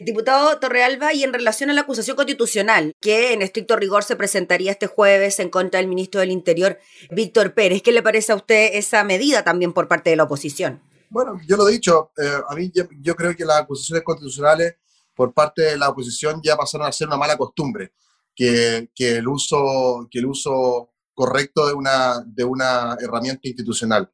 Diputado 0.02 0.60
Torrealba, 0.60 1.14
y 1.14 1.24
en 1.24 1.34
relación 1.34 1.70
a 1.70 1.74
la 1.74 1.82
acusación 1.82 2.16
constitucional, 2.16 2.94
que 3.00 3.34
en 3.34 3.42
estricto 3.42 3.76
rigor 3.76 4.04
se 4.04 4.16
presentaría 4.16 4.72
este 4.72 4.88
jueves 4.88 5.40
en 5.40 5.50
contra 5.50 5.80
del 5.80 5.88
ministro 5.88 6.20
del 6.20 6.32
Interior, 6.32 6.80
Víctor 7.12 7.54
Pérez, 7.54 7.82
¿qué 7.82 7.92
le 7.92 8.02
parece 8.02 8.32
a 8.32 8.36
usted 8.36 8.72
esa 8.74 9.04
medida 9.04 9.44
también 9.44 9.72
por 9.74 9.88
parte 9.88 10.10
de 10.10 10.16
la 10.16 10.24
oposición? 10.24 10.82
Bueno, 11.16 11.40
yo 11.48 11.56
lo 11.56 11.70
he 11.70 11.72
dicho, 11.72 12.12
eh, 12.18 12.42
a 12.46 12.54
mí 12.56 12.70
yo, 12.74 13.16
creo 13.16 13.34
que 13.34 13.46
las 13.46 13.62
acusaciones 13.62 14.04
constitucionales 14.04 14.76
por 15.14 15.34
parte 15.34 15.62
de 15.62 15.78
la 15.78 15.88
oposición 15.88 16.42
ya 16.44 16.58
pasaron 16.58 16.88
a 16.88 16.92
ser 16.92 17.08
una 17.08 17.16
mala 17.16 17.38
costumbre, 17.38 17.94
que, 18.36 18.90
que 18.94 19.16
el, 19.16 19.28
uso, 19.30 20.10
que 20.12 20.20
el 20.20 20.26
uso 20.26 20.92
correcto 21.14 21.68
de 21.68 21.74
una, 21.74 22.22
de 22.28 22.44
una 22.44 22.98
herramienta 23.00 23.48
institucional. 23.48 24.12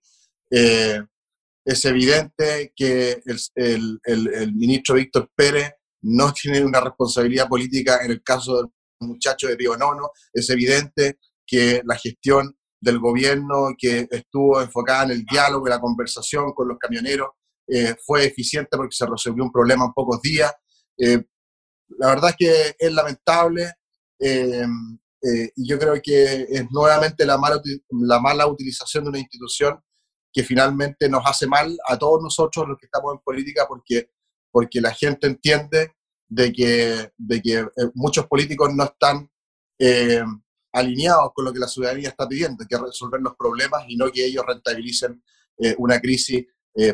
Eh, 0.52 1.02
es 1.66 1.86
evidente 1.86 2.72
que 2.76 3.24
el, 3.26 4.00
el, 4.04 4.34
el, 4.36 4.54
ministro 4.54 4.94
Víctor 4.94 5.32
Pérez 5.36 5.72
no 6.02 6.32
tiene 6.32 6.64
una 6.64 6.82
responsabilidad 6.82 7.48
política 7.48 8.06
en 8.06 8.12
el 8.12 8.22
caso 8.22 8.58
del 8.58 8.68
muchacho 9.00 9.48
de 9.48 9.56
Río 9.56 9.76
Nono. 9.76 10.12
Es 10.32 10.52
evidente 10.52 11.18
que 11.48 11.82
la 11.84 11.98
gestión 11.98 12.56
del 12.82 13.00
gobierno 13.00 13.70
que 13.78 14.08
estuvo 14.10 14.60
enfocada 14.60 15.06
en 15.06 15.12
el 15.12 15.26
diálogo 15.26 15.68
y 15.68 15.70
la 15.70 15.80
conversación 15.80 16.52
con 16.54 16.68
los 16.68 16.78
camioneros 16.78 17.30
eh, 17.68 17.96
fue 18.06 18.26
eficiente 18.26 18.76
porque 18.76 18.96
se 18.96 19.06
resolvió 19.06 19.44
un 19.44 19.52
problema 19.52 19.86
en 19.86 19.94
pocos 19.94 20.22
días. 20.22 20.52
Eh, 20.98 21.24
la 22.00 22.08
verdad 22.08 22.32
es 22.32 22.36
que 22.38 22.76
es 22.78 22.92
lamentable 22.92 23.72
eh, 24.20 24.66
y 25.56 25.70
yo 25.70 25.78
creo 25.78 25.94
que 26.02 26.48
es 26.50 26.66
nuevamente 26.72 27.26
la 27.26 27.38
mala, 27.38 27.62
la 27.90 28.20
mala 28.20 28.48
utilización 28.48 29.04
de 29.04 29.10
una 29.12 29.20
institución 29.20 29.80
que 30.34 30.44
finalmente 30.44 31.10
nos 31.10 31.24
hace 31.26 31.46
mal 31.48 31.78
a 31.88 31.98
todos 31.98 32.22
nosotros 32.22 32.68
los 32.68 32.78
que 32.78 32.86
estamos 32.86 33.14
en 33.14 33.20
política 33.20 33.66
porque, 33.68 34.10
porque 34.52 34.82
la 34.82 34.94
gente 34.94 35.28
entiende 35.28 35.94
de 36.28 36.54
que, 36.54 37.12
de 37.18 37.42
que 37.42 37.60
eh, 37.60 37.68
muchos 37.94 38.26
políticos 38.28 38.74
no 38.74 38.86
están 38.86 39.30
eh, 39.78 40.24
alineados 40.72 41.32
con 41.34 41.46
lo 41.46 41.54
que 41.54 41.60
la 41.60 41.68
ciudadanía 41.68 42.10
está 42.10 42.28
pidiendo, 42.28 42.66
que 42.68 42.78
resolver 42.78 43.22
los 43.22 43.36
problemas 43.36 43.84
y 43.88 43.96
no 43.96 44.12
que 44.12 44.26
ellos 44.26 44.46
rentabilicen 44.48 45.22
eh, 45.58 45.76
una 45.78 46.00
crisis 46.00 46.46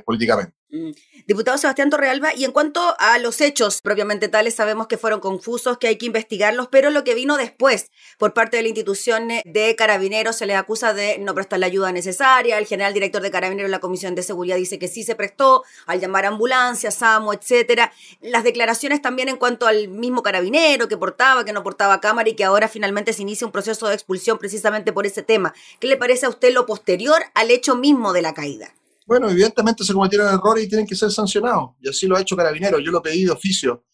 políticamente. 0.03 0.56
Mm. 0.69 0.91
Diputado 1.27 1.57
Sebastián 1.57 1.89
Torrealba, 1.89 2.33
y 2.35 2.43
en 2.43 2.51
cuanto 2.51 2.95
a 2.99 3.17
los 3.19 3.39
hechos 3.39 3.81
propiamente 3.81 4.27
tales, 4.27 4.53
sabemos 4.53 4.87
que 4.87 4.97
fueron 4.97 5.21
confusos, 5.21 5.77
que 5.77 5.87
hay 5.87 5.97
que 5.97 6.07
investigarlos, 6.07 6.67
pero 6.69 6.89
lo 6.89 7.05
que 7.05 7.15
vino 7.15 7.37
después 7.37 7.89
por 8.17 8.33
parte 8.33 8.57
de 8.57 8.63
la 8.63 8.69
institución 8.69 9.29
de 9.45 9.75
Carabineros 9.77 10.35
se 10.35 10.45
le 10.45 10.55
acusa 10.55 10.93
de 10.93 11.19
no 11.19 11.33
prestar 11.33 11.59
la 11.59 11.67
ayuda 11.67 11.93
necesaria. 11.93 12.57
El 12.57 12.65
general 12.65 12.93
director 12.93 13.21
de 13.21 13.31
Carabineros, 13.31 13.71
la 13.71 13.79
Comisión 13.79 14.13
de 14.13 14.23
Seguridad, 14.23 14.57
dice 14.57 14.77
que 14.77 14.89
sí 14.89 15.03
se 15.03 15.15
prestó 15.15 15.63
al 15.85 16.01
llamar 16.01 16.25
ambulancia, 16.25 16.91
SAMO, 16.91 17.33
etcétera. 17.33 17.93
Las 18.19 18.43
declaraciones 18.43 19.01
también 19.01 19.29
en 19.29 19.37
cuanto 19.37 19.67
al 19.67 19.87
mismo 19.87 20.21
carabinero 20.21 20.89
que 20.89 20.97
portaba, 20.97 21.45
que 21.45 21.53
no 21.53 21.63
portaba 21.63 22.01
cámara 22.01 22.27
y 22.27 22.35
que 22.35 22.43
ahora 22.43 22.67
finalmente 22.67 23.13
se 23.13 23.21
inicia 23.21 23.47
un 23.47 23.53
proceso 23.53 23.87
de 23.87 23.93
expulsión 23.93 24.37
precisamente 24.37 24.91
por 24.91 25.05
ese 25.05 25.23
tema. 25.23 25.53
¿Qué 25.79 25.87
le 25.87 25.95
parece 25.95 26.25
a 26.25 26.29
usted 26.29 26.51
lo 26.51 26.65
posterior 26.65 27.21
al 27.35 27.51
hecho 27.51 27.75
mismo 27.75 28.11
de 28.11 28.21
la 28.21 28.33
caída? 28.33 28.73
Bueno, 29.07 29.29
evidentemente 29.29 29.85
se 29.85 29.93
cometieron 29.93 30.27
errores 30.27 30.65
y 30.65 30.67
tienen 30.67 30.85
que 30.85 30.95
ser 30.95 31.09
sancionados. 31.09 31.75
Y 31.79 31.87
así 31.87 32.07
lo 32.07 32.17
ha 32.17 32.21
hecho 32.21 32.35
Carabineros. 32.35 32.81
Yo 32.83 32.91
lo 32.91 33.01
pedí 33.01 33.23
de 33.23 33.31
oficio. 33.31 33.85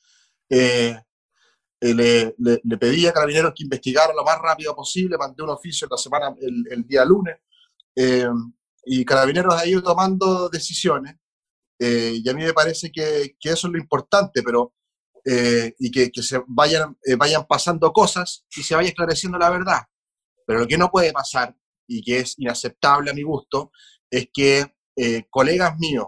Eh, 0.50 1.00
eh, 1.80 1.94
le, 1.94 2.36
le, 2.40 2.78
pedí 2.80 3.06
a 3.06 3.14
Carabineros 3.14 3.54
que 3.56 3.62
investigara 3.62 4.12
lo 4.12 4.24
más 4.24 4.40
rápido 4.40 4.76
posible. 4.76 5.16
Mandé 5.16 5.44
un 5.44 5.52
oficio 5.52 5.88
la 5.90 5.98
semana, 5.98 6.34
el, 6.42 6.84
día 6.88 7.06
lunes. 7.06 7.38
Eh, 7.96 8.28
y 8.86 9.06
Carabineros 9.06 9.54
ha 9.54 9.68
ido 9.68 9.84
tomando 9.84 10.50
decisiones. 10.50 11.16
y 11.80 12.28
a 12.28 12.34
mí 12.34 12.44
me 12.44 12.54
parece 12.54 12.92
que, 12.92 13.36
que, 13.40 13.50
eso 13.50 13.68
es 13.68 13.74
lo 13.74 13.80
importante, 13.80 14.42
pero 14.42 14.74
y 15.26 15.92
que, 15.92 16.12
que, 16.12 16.24
se 16.24 16.42
vayan, 16.48 16.98
vayan 17.20 17.46
pasando 17.46 17.94
cosas 17.94 18.46
y 18.58 18.64
se 18.64 18.76
vaya 18.76 18.90
esclareciendo 18.90 19.38
la 19.38 19.52
verdad. 19.52 19.82
Pero 20.48 20.60
lo 20.62 20.68
que 20.68 20.78
no 20.78 20.90
puede 20.90 21.14
pasar 21.14 21.56
y 21.88 22.02
que 22.02 22.20
es 22.20 22.34
inaceptable 22.40 23.12
a 23.12 23.14
mi 23.14 23.22
gusto 23.22 23.72
es 24.10 24.28
que 24.34 24.74
eh, 24.96 25.26
colegas 25.30 25.78
míos, 25.80 26.08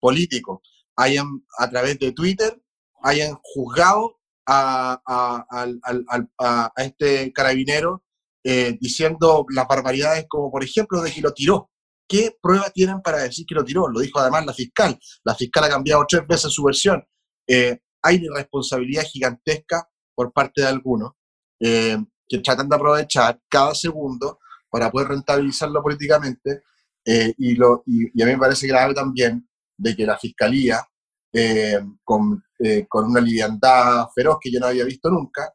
políticos, 0.00 0.60
hayan 0.96 1.44
a 1.58 1.68
través 1.70 1.98
de 1.98 2.12
Twitter, 2.12 2.60
hayan 3.02 3.38
juzgado 3.42 4.18
a, 4.46 5.00
a, 5.06 6.72
este 6.76 7.32
carabinero 7.32 8.04
eh, 8.44 8.76
diciendo 8.80 9.44
las 9.50 9.66
barbaridades 9.66 10.26
como 10.28 10.50
por 10.52 10.62
ejemplo 10.62 11.02
de 11.02 11.12
que 11.12 11.20
lo 11.20 11.32
tiró. 11.32 11.70
¿Qué 12.08 12.36
prueba 12.40 12.70
tienen 12.70 13.02
para 13.02 13.18
decir 13.18 13.44
que 13.46 13.56
lo 13.56 13.64
tiró? 13.64 13.88
Lo 13.88 13.98
dijo 14.00 14.20
además 14.20 14.46
la 14.46 14.54
fiscal. 14.54 14.96
La 15.24 15.34
fiscal 15.34 15.64
ha 15.64 15.68
cambiado 15.68 16.04
tres 16.08 16.24
veces 16.26 16.52
su 16.52 16.62
versión. 16.62 17.04
Eh, 17.48 17.80
hay 18.02 18.16
irresponsabilidad 18.16 19.02
gigantesca 19.04 19.88
por 20.14 20.32
parte 20.32 20.62
de 20.62 20.68
algunos 20.68 21.12
que 21.58 22.38
tratan 22.44 22.68
de 22.68 22.76
aprovechar 22.76 23.40
cada 23.48 23.74
segundo 23.74 24.38
para 24.70 24.90
poder 24.90 25.08
rentabilizarlo 25.08 25.82
políticamente 25.82 26.62
eh, 27.06 27.32
y, 27.38 27.62
a 27.62 28.26
mí 28.26 28.32
me 28.32 28.38
parece 28.38 28.66
grave 28.66 28.92
también 28.92 29.48
de 29.78 29.94
que 29.94 30.04
la 30.04 30.18
Fiscalía, 30.18 30.84
eh, 31.32 31.80
con, 32.02 32.42
eh, 32.58 32.86
con, 32.88 33.04
una 33.06 33.20
liviandad 33.20 34.08
feroz 34.12 34.38
que 34.40 34.50
yo 34.50 34.58
no 34.58 34.66
había 34.66 34.84
visto 34.84 35.08
nunca, 35.08 35.52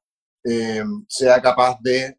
sea 1.08 1.40
capaz 1.40 1.78
de 1.82 2.18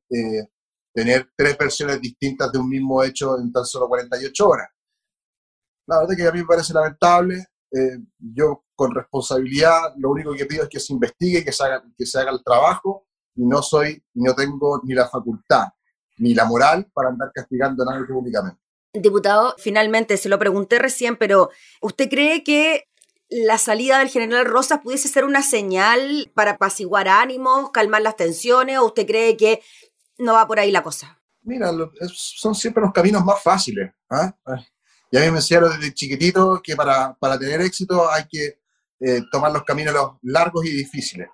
tener 0.95 1.31
tres 1.37 1.59
versiones 1.59 2.01
distintas 2.01 2.53
de 2.53 2.59
un 2.59 2.69
mismo 2.69 3.03
hecho 3.03 3.37
en 3.41 3.51
tan 3.51 3.65
solo 3.65 3.89
48 3.89 4.49
horas. 4.49 4.69
La 5.89 5.99
verdad 6.01 6.17
que 6.17 6.29
a 6.29 6.33
mí 6.33 6.39
me 6.41 6.47
parece 6.47 6.73
lamentable. 6.73 7.47
yo 8.19 8.65
con 8.77 8.95
responsabilidad 8.95 9.95
lo 9.97 10.11
único 10.11 10.35
que 10.35 10.47
pido 10.47 10.65
es 10.65 10.69
que 10.69 10.79
se 10.79 10.93
investigue, 10.93 11.45
que 11.45 11.51
se 11.51 11.65
haga, 11.65 11.83
que 11.99 12.07
se 12.07 12.21
haga 12.21 12.31
el 12.31 12.45
trabajo 12.45 13.09
y 13.35 13.45
no 13.45 13.61
soy, 13.61 14.01
no 14.15 14.35
tengo 14.35 14.81
ni 14.85 14.95
la 14.95 15.09
facultad 15.09 15.69
ni 16.19 16.35
la 16.35 16.45
moral 16.45 16.89
para 16.95 17.09
andar 17.09 17.33
castigando 17.35 17.83
a 17.83 17.93
nadie 17.93 18.07
públicamente. 18.07 18.62
Diputado, 18.95 19.55
finalmente 19.59 20.17
se 20.19 20.29
lo 20.29 20.39
pregunté 20.39 20.79
recién, 20.79 21.17
pero 21.17 21.51
¿usted 21.81 22.11
cree 22.11 22.45
que 22.45 22.89
la 23.31 23.57
salida 23.57 23.99
del 23.99 24.11
general 24.11 24.45
Rosas 24.45 24.81
pudiese 24.83 25.09
ser 25.09 25.25
una 25.25 25.43
señal 25.43 26.31
para 26.35 26.53
apaciguar 26.53 27.09
ánimos, 27.09 27.71
calmar 27.71 28.03
las 28.03 28.17
tensiones, 28.17 28.79
o 28.79 28.87
usted 28.87 29.07
cree 29.07 29.37
que 29.39 29.63
no 30.19 30.35
va 30.35 30.47
por 30.47 30.61
ahí 30.61 30.71
la 30.71 30.83
cosa? 30.83 31.19
Mira, 31.43 31.71
son 32.13 32.55
siempre 32.55 32.83
los 32.83 32.93
caminos 32.93 33.25
más 33.25 33.43
fáciles. 33.43 33.91
¿ah? 34.11 34.35
Ya 35.11 35.21
me 35.21 35.39
enseñaron 35.39 35.71
desde 35.71 35.95
chiquitito 35.95 36.61
que 36.63 36.77
para, 36.77 37.15
para 37.15 37.39
tener 37.39 37.63
éxito 37.63 38.11
hay 38.11 38.25
que 38.29 38.61
eh, 39.01 39.23
tomar 39.33 39.53
los 39.53 39.65
caminos 39.65 39.95
largos 40.23 40.65
y 40.67 40.71
difíciles. 40.71 41.29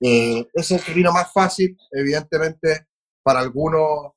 Eh, 0.00 0.48
ese 0.54 0.74
es 0.74 0.80
el 0.80 0.86
camino 0.86 1.12
más 1.12 1.32
fácil, 1.32 1.76
evidentemente, 1.92 2.88
para 3.22 3.40
algunos 3.40 4.12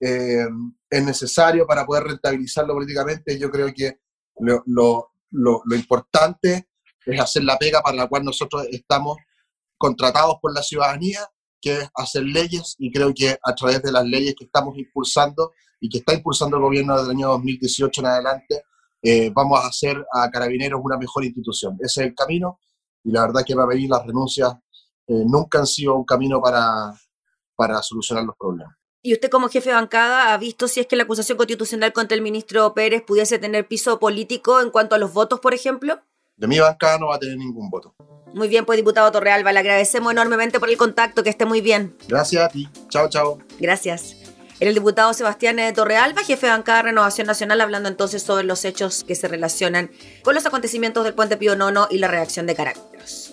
eh, 0.00 0.46
es 0.88 1.04
necesario 1.04 1.66
para 1.66 1.84
poder 1.84 2.04
rentabilizarlo 2.04 2.74
políticamente. 2.74 3.38
Yo 3.38 3.50
creo 3.50 3.72
que 3.74 4.00
lo, 4.38 4.62
lo, 4.66 5.12
lo, 5.64 5.76
importante 5.76 6.68
es 7.04 7.20
hacer 7.20 7.44
la 7.44 7.58
pega 7.58 7.82
para 7.82 7.96
la 7.96 8.08
cual 8.08 8.24
nosotros 8.24 8.66
estamos 8.70 9.18
contratados 9.76 10.36
por 10.40 10.54
la 10.54 10.62
ciudadanía, 10.62 11.20
que 11.60 11.78
es 11.78 11.90
hacer 11.94 12.24
leyes, 12.24 12.74
y 12.78 12.90
creo 12.90 13.12
que 13.14 13.38
a 13.42 13.54
través 13.54 13.82
de 13.82 13.92
las 13.92 14.04
leyes 14.04 14.34
que 14.36 14.44
estamos 14.44 14.76
impulsando, 14.78 15.52
y 15.80 15.88
que 15.88 15.98
está 15.98 16.14
impulsando 16.14 16.56
el 16.56 16.62
gobierno 16.62 16.94
desde 16.94 17.10
el 17.10 17.16
año 17.16 17.28
2018 17.28 18.00
en 18.00 18.06
adelante, 18.06 18.62
eh, 19.02 19.30
vamos 19.34 19.58
a 19.64 19.68
hacer 19.68 20.04
a 20.12 20.30
Carabineros 20.30 20.80
una 20.82 20.98
mejor 20.98 21.24
institución. 21.24 21.76
Ese 21.80 22.02
es 22.02 22.06
el 22.08 22.14
camino 22.14 22.60
y 23.02 23.10
la 23.10 23.22
verdad 23.22 23.42
que 23.46 23.54
para 23.54 23.74
mí 23.74 23.88
las 23.88 24.04
renuncias 24.04 24.52
eh, 25.06 25.24
nunca 25.26 25.58
han 25.58 25.66
sido 25.66 25.96
un 25.96 26.04
camino 26.04 26.40
para, 26.40 26.92
para 27.56 27.82
solucionar 27.82 28.24
los 28.24 28.36
problemas. 28.38 28.76
¿Y 29.02 29.14
usted 29.14 29.30
como 29.30 29.48
jefe 29.48 29.70
de 29.70 29.76
bancada 29.76 30.34
ha 30.34 30.36
visto 30.36 30.68
si 30.68 30.80
es 30.80 30.86
que 30.86 30.94
la 30.94 31.04
acusación 31.04 31.38
constitucional 31.38 31.92
contra 31.94 32.14
el 32.14 32.20
ministro 32.20 32.74
Pérez 32.74 33.02
pudiese 33.02 33.38
tener 33.38 33.66
piso 33.66 33.98
político 33.98 34.60
en 34.60 34.70
cuanto 34.70 34.94
a 34.94 34.98
los 34.98 35.14
votos, 35.14 35.40
por 35.40 35.54
ejemplo? 35.54 36.00
De 36.36 36.46
mi 36.46 36.58
bancada 36.58 36.98
no 36.98 37.08
va 37.08 37.16
a 37.16 37.18
tener 37.18 37.38
ningún 37.38 37.70
voto. 37.70 37.94
Muy 38.34 38.48
bien, 38.48 38.66
pues 38.66 38.76
diputado 38.76 39.10
Torrealba, 39.10 39.52
le 39.52 39.58
agradecemos 39.60 40.12
enormemente 40.12 40.60
por 40.60 40.68
el 40.68 40.76
contacto, 40.76 41.22
que 41.22 41.30
esté 41.30 41.46
muy 41.46 41.62
bien. 41.62 41.96
Gracias 42.08 42.44
a 42.44 42.48
ti. 42.50 42.68
Chao, 42.90 43.08
chao. 43.08 43.38
Gracias. 43.58 44.16
Era 44.60 44.68
el 44.68 44.74
diputado 44.74 45.14
Sebastián 45.14 45.56
Torrealba, 45.74 46.22
jefe 46.22 46.46
de 46.46 46.52
bancada 46.52 46.78
de 46.78 46.84
Renovación 46.90 47.26
Nacional, 47.26 47.62
hablando 47.62 47.88
entonces 47.88 48.22
sobre 48.22 48.44
los 48.44 48.66
hechos 48.66 49.04
que 49.04 49.14
se 49.14 49.28
relacionan 49.28 49.90
con 50.22 50.34
los 50.34 50.44
acontecimientos 50.44 51.04
del 51.04 51.14
puente 51.14 51.38
Pío 51.38 51.56
Nono 51.56 51.88
y 51.90 51.96
la 51.96 52.08
reacción 52.08 52.46
de 52.46 52.54
Caracteros. 52.54 53.32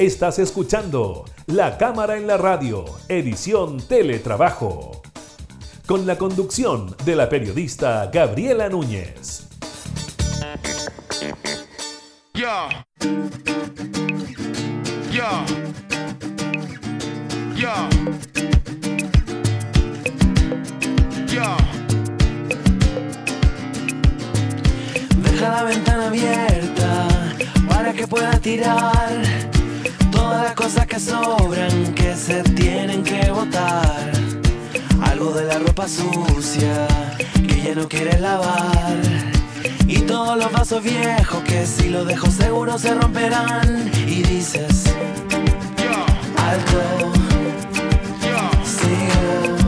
Estás 0.00 0.38
escuchando 0.38 1.26
La 1.44 1.76
Cámara 1.76 2.16
en 2.16 2.26
la 2.26 2.38
Radio, 2.38 2.86
edición 3.06 3.76
Teletrabajo, 3.86 5.02
con 5.84 6.06
la 6.06 6.16
conducción 6.16 6.96
de 7.04 7.16
la 7.16 7.28
periodista 7.28 8.08
Gabriela 8.10 8.70
Núñez. 8.70 9.46
Yeah. 12.32 12.86
Yeah. 15.12 15.44
Yeah. 17.54 17.88
Yeah. 21.28 21.56
Deja 25.22 25.48
la 25.50 25.62
ventana 25.64 26.06
abierta 26.06 27.08
para 27.68 27.92
que 27.92 28.06
pueda 28.06 28.40
tirar 28.40 29.49
todas 30.10 30.44
las 30.44 30.54
cosas 30.54 30.86
que 30.86 30.98
sobran 30.98 31.94
que 31.94 32.14
se 32.14 32.42
tienen 32.42 33.02
que 33.02 33.30
botar. 33.30 34.10
Algo 35.02 35.32
de 35.32 35.44
la 35.44 35.58
ropa 35.58 35.88
sucia 35.88 36.86
que 37.34 37.62
ya 37.62 37.74
no 37.74 37.88
quieres 37.88 38.20
lavar. 38.20 38.96
Y 39.86 40.00
todos 40.00 40.36
los 40.38 40.52
vasos 40.52 40.82
viejos 40.82 41.42
que 41.44 41.66
si 41.66 41.88
los 41.88 42.06
dejo 42.06 42.28
seguro 42.30 42.78
se 42.78 42.94
romperán. 42.94 43.90
Y 44.06 44.22
dices, 44.22 44.84
alto, 46.36 47.12
sigo. 48.64 49.59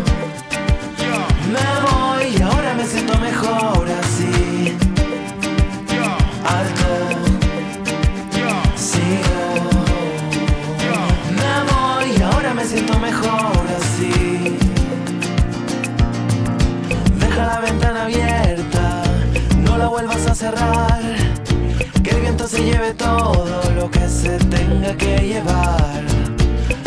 Que 22.02 22.10
el 22.10 22.20
viento 22.20 22.48
se 22.48 22.64
lleve 22.64 22.94
todo 22.94 23.62
lo 23.76 23.88
que 23.88 24.08
se 24.08 24.38
tenga 24.38 24.92
que 24.96 25.16
llevar. 25.18 26.02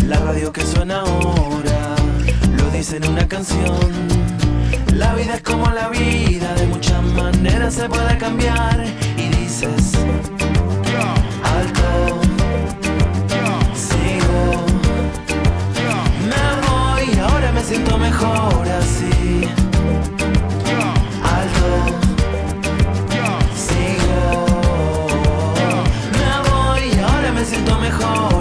La 0.05 0.19
radio 0.19 0.51
que 0.51 0.59
suena 0.59 0.99
ahora 0.99 1.95
lo 2.57 2.69
dice 2.71 2.97
en 2.97 3.07
una 3.07 3.25
canción. 3.25 3.93
La 4.93 5.15
vida 5.15 5.35
es 5.35 5.41
como 5.41 5.71
la 5.71 5.87
vida, 5.87 6.53
de 6.55 6.67
muchas 6.67 7.01
maneras 7.01 7.75
se 7.75 7.87
puede 7.87 8.17
cambiar. 8.17 8.83
Y 9.15 9.29
dices, 9.29 9.93
alto. 11.41 12.19
Sigo, 13.73 14.65
me 16.27 16.45
voy, 16.67 17.19
ahora 17.19 17.53
me 17.53 17.63
siento 17.63 17.97
mejor 17.97 18.67
así. 18.67 19.64
好。 27.99 28.34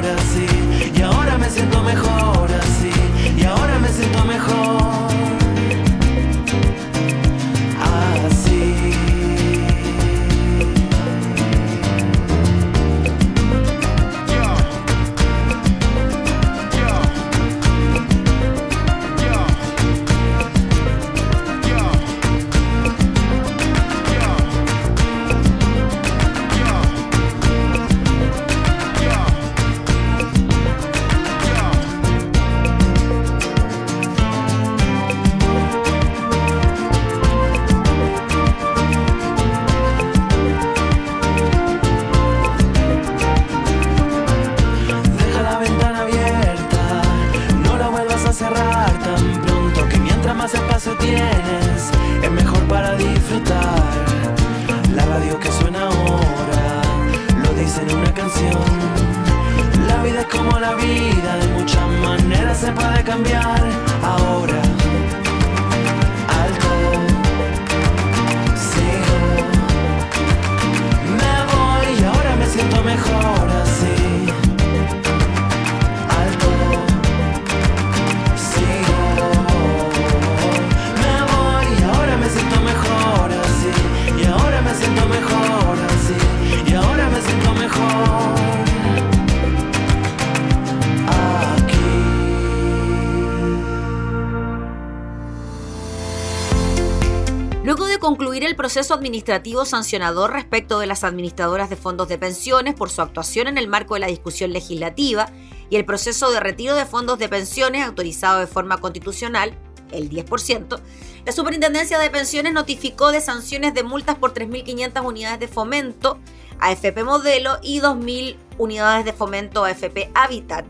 Proceso 98.74 98.94
administrativo 98.94 99.64
sancionador 99.64 100.32
respecto 100.32 100.80
de 100.80 100.88
las 100.88 101.04
administradoras 101.04 101.70
de 101.70 101.76
fondos 101.76 102.08
de 102.08 102.18
pensiones 102.18 102.74
por 102.74 102.90
su 102.90 103.02
actuación 103.02 103.46
en 103.46 103.56
el 103.56 103.68
marco 103.68 103.94
de 103.94 104.00
la 104.00 104.08
discusión 104.08 104.52
legislativa 104.52 105.28
y 105.70 105.76
el 105.76 105.84
proceso 105.84 106.32
de 106.32 106.40
retiro 106.40 106.74
de 106.74 106.84
fondos 106.84 107.20
de 107.20 107.28
pensiones 107.28 107.86
autorizado 107.86 108.40
de 108.40 108.48
forma 108.48 108.78
constitucional, 108.78 109.56
el 109.92 110.10
10%, 110.10 110.80
la 111.24 111.30
Superintendencia 111.30 112.00
de 112.00 112.10
Pensiones 112.10 112.52
notificó 112.52 113.12
de 113.12 113.20
sanciones 113.20 113.74
de 113.74 113.84
multas 113.84 114.16
por 114.16 114.34
3.500 114.34 115.06
unidades 115.06 115.38
de 115.38 115.46
fomento 115.46 116.18
a 116.58 116.72
FP 116.72 117.04
Modelo 117.04 117.58
y 117.62 117.80
2.000 117.80 118.34
unidades 118.58 119.04
de 119.04 119.12
fomento 119.12 119.62
a 119.62 119.70
FP 119.70 120.10
Habitat. 120.14 120.64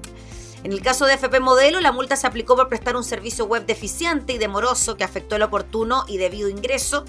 En 0.62 0.72
el 0.72 0.82
caso 0.82 1.06
de 1.06 1.14
FP 1.14 1.40
Modelo, 1.40 1.80
la 1.80 1.92
multa 1.92 2.16
se 2.16 2.26
aplicó 2.26 2.54
por 2.54 2.68
prestar 2.68 2.96
un 2.96 3.04
servicio 3.04 3.46
web 3.46 3.64
deficiente 3.64 4.34
y 4.34 4.38
demoroso 4.38 4.98
que 4.98 5.04
afectó 5.04 5.36
el 5.36 5.42
oportuno 5.42 6.04
y 6.06 6.18
debido 6.18 6.50
ingreso, 6.50 7.06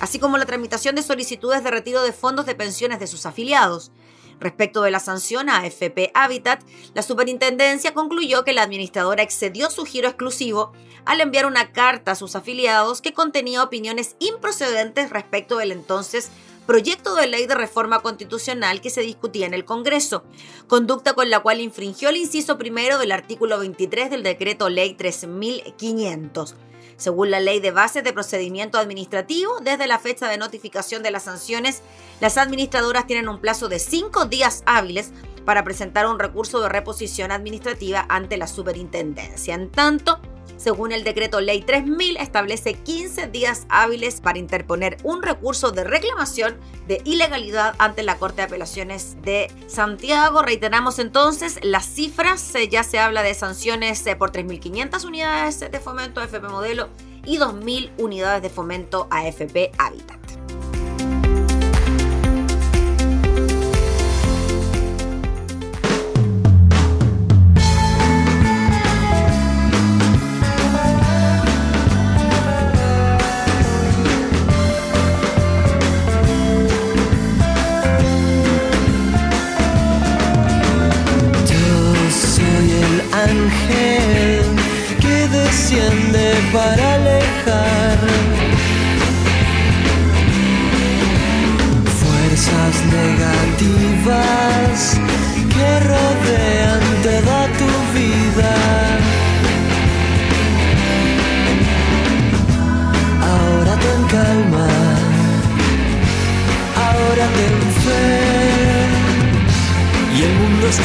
así 0.00 0.18
como 0.18 0.38
la 0.38 0.46
tramitación 0.46 0.94
de 0.94 1.02
solicitudes 1.02 1.62
de 1.64 1.70
retiro 1.70 2.02
de 2.02 2.12
fondos 2.12 2.46
de 2.46 2.54
pensiones 2.54 3.00
de 3.00 3.06
sus 3.06 3.26
afiliados. 3.26 3.92
Respecto 4.38 4.82
de 4.82 4.90
la 4.90 5.00
sanción 5.00 5.48
a 5.48 5.64
FP 5.64 6.10
Habitat, 6.14 6.62
la 6.94 7.02
superintendencia 7.02 7.94
concluyó 7.94 8.44
que 8.44 8.52
la 8.52 8.62
administradora 8.62 9.22
excedió 9.22 9.70
su 9.70 9.84
giro 9.84 10.08
exclusivo 10.08 10.72
al 11.06 11.20
enviar 11.20 11.46
una 11.46 11.72
carta 11.72 12.12
a 12.12 12.16
sus 12.16 12.36
afiliados 12.36 13.00
que 13.00 13.14
contenía 13.14 13.62
opiniones 13.62 14.16
improcedentes 14.18 15.10
respecto 15.10 15.56
del 15.56 15.72
entonces 15.72 16.30
proyecto 16.66 17.14
de 17.14 17.28
ley 17.28 17.46
de 17.46 17.54
reforma 17.54 18.00
constitucional 18.00 18.80
que 18.80 18.90
se 18.90 19.00
discutía 19.00 19.46
en 19.46 19.54
el 19.54 19.64
Congreso, 19.64 20.24
conducta 20.66 21.14
con 21.14 21.30
la 21.30 21.40
cual 21.40 21.60
infringió 21.60 22.08
el 22.08 22.16
inciso 22.16 22.58
primero 22.58 22.98
del 22.98 23.12
artículo 23.12 23.58
23 23.58 24.10
del 24.10 24.24
decreto 24.24 24.68
ley 24.68 24.94
3500. 24.94 26.56
Según 26.96 27.30
la 27.30 27.40
ley 27.40 27.60
de 27.60 27.70
bases 27.70 28.04
de 28.04 28.12
procedimiento 28.12 28.78
administrativo, 28.78 29.60
desde 29.60 29.86
la 29.86 29.98
fecha 29.98 30.28
de 30.28 30.38
notificación 30.38 31.02
de 31.02 31.10
las 31.10 31.24
sanciones, 31.24 31.82
las 32.20 32.38
administradoras 32.38 33.06
tienen 33.06 33.28
un 33.28 33.40
plazo 33.40 33.68
de 33.68 33.78
cinco 33.78 34.24
días 34.24 34.62
hábiles 34.64 35.12
para 35.46 35.64
presentar 35.64 36.06
un 36.06 36.18
recurso 36.18 36.60
de 36.60 36.68
reposición 36.68 37.32
administrativa 37.32 38.04
ante 38.10 38.36
la 38.36 38.46
superintendencia. 38.46 39.54
En 39.54 39.70
tanto, 39.70 40.20
según 40.56 40.92
el 40.92 41.04
decreto 41.04 41.40
ley 41.40 41.62
3000, 41.62 42.16
establece 42.16 42.74
15 42.74 43.28
días 43.28 43.66
hábiles 43.68 44.20
para 44.20 44.38
interponer 44.38 44.96
un 45.02 45.22
recurso 45.22 45.70
de 45.70 45.84
reclamación 45.84 46.56
de 46.86 47.00
ilegalidad 47.04 47.74
ante 47.78 48.02
la 48.02 48.18
Corte 48.18 48.36
de 48.36 48.42
Apelaciones 48.44 49.16
de 49.22 49.50
Santiago. 49.68 50.42
Reiteramos 50.42 50.98
entonces 50.98 51.58
las 51.62 51.86
cifras, 51.86 52.52
ya 52.70 52.82
se 52.82 52.98
habla 52.98 53.22
de 53.22 53.34
sanciones 53.34 54.06
eh, 54.06 54.16
por 54.16 54.32
3.500 54.32 55.04
unidades 55.04 55.60
de 55.60 55.80
fomento 55.80 56.20
AFP 56.20 56.48
Modelo 56.48 56.88
y 57.24 57.38
2.000 57.38 57.90
unidades 57.98 58.42
de 58.42 58.50
fomento 58.50 59.08
AFP 59.10 59.72
Habitat. 59.78 60.45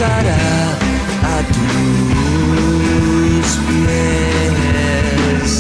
A 0.04 1.44
tus 1.54 3.48
pies. 3.68 5.52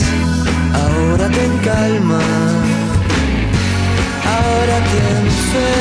Ahora 0.73 1.29
ten 1.29 1.57
calma, 1.59 2.23
ahora 4.35 4.77
ten 4.91 5.23
fe 5.51 5.73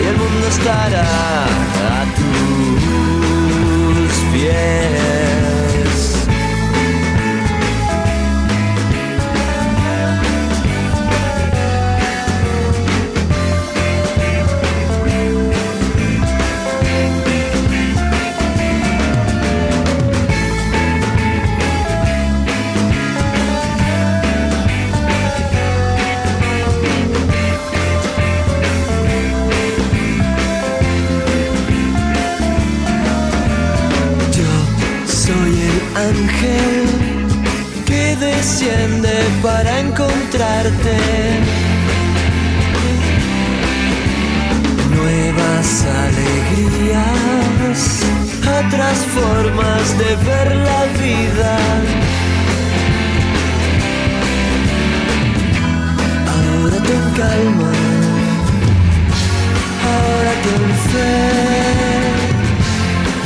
y 0.00 0.02
el 0.06 0.16
mundo 0.16 0.44
estará 0.48 1.08
a 1.92 2.04
tus 2.16 4.14
pies. 4.32 5.21
Desciende 38.42 39.14
para 39.40 39.78
encontrarte. 39.78 40.96
Nuevas 44.96 45.86
alegrías, 46.04 47.06
otras 48.60 48.98
formas 49.16 49.84
de 49.96 50.10
ver 50.26 50.48
la 50.68 50.82
vida. 51.04 51.52
Ahora 56.34 56.78
ten 56.88 57.04
calma, 57.20 57.74
ahora 59.92 60.32
ten 60.46 60.64
fe 60.90 61.14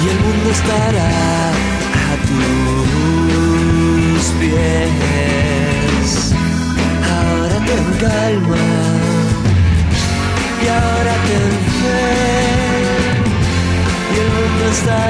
y 0.02 0.08
el 0.12 0.18
mundo 0.24 0.50
estará 0.50 1.10
a 2.04 2.16
tus 2.26 2.75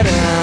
mundo 0.04 0.35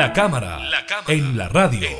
La 0.00 0.14
cámara, 0.14 0.58
en 1.08 1.36
la 1.36 1.46
radio. 1.48 1.90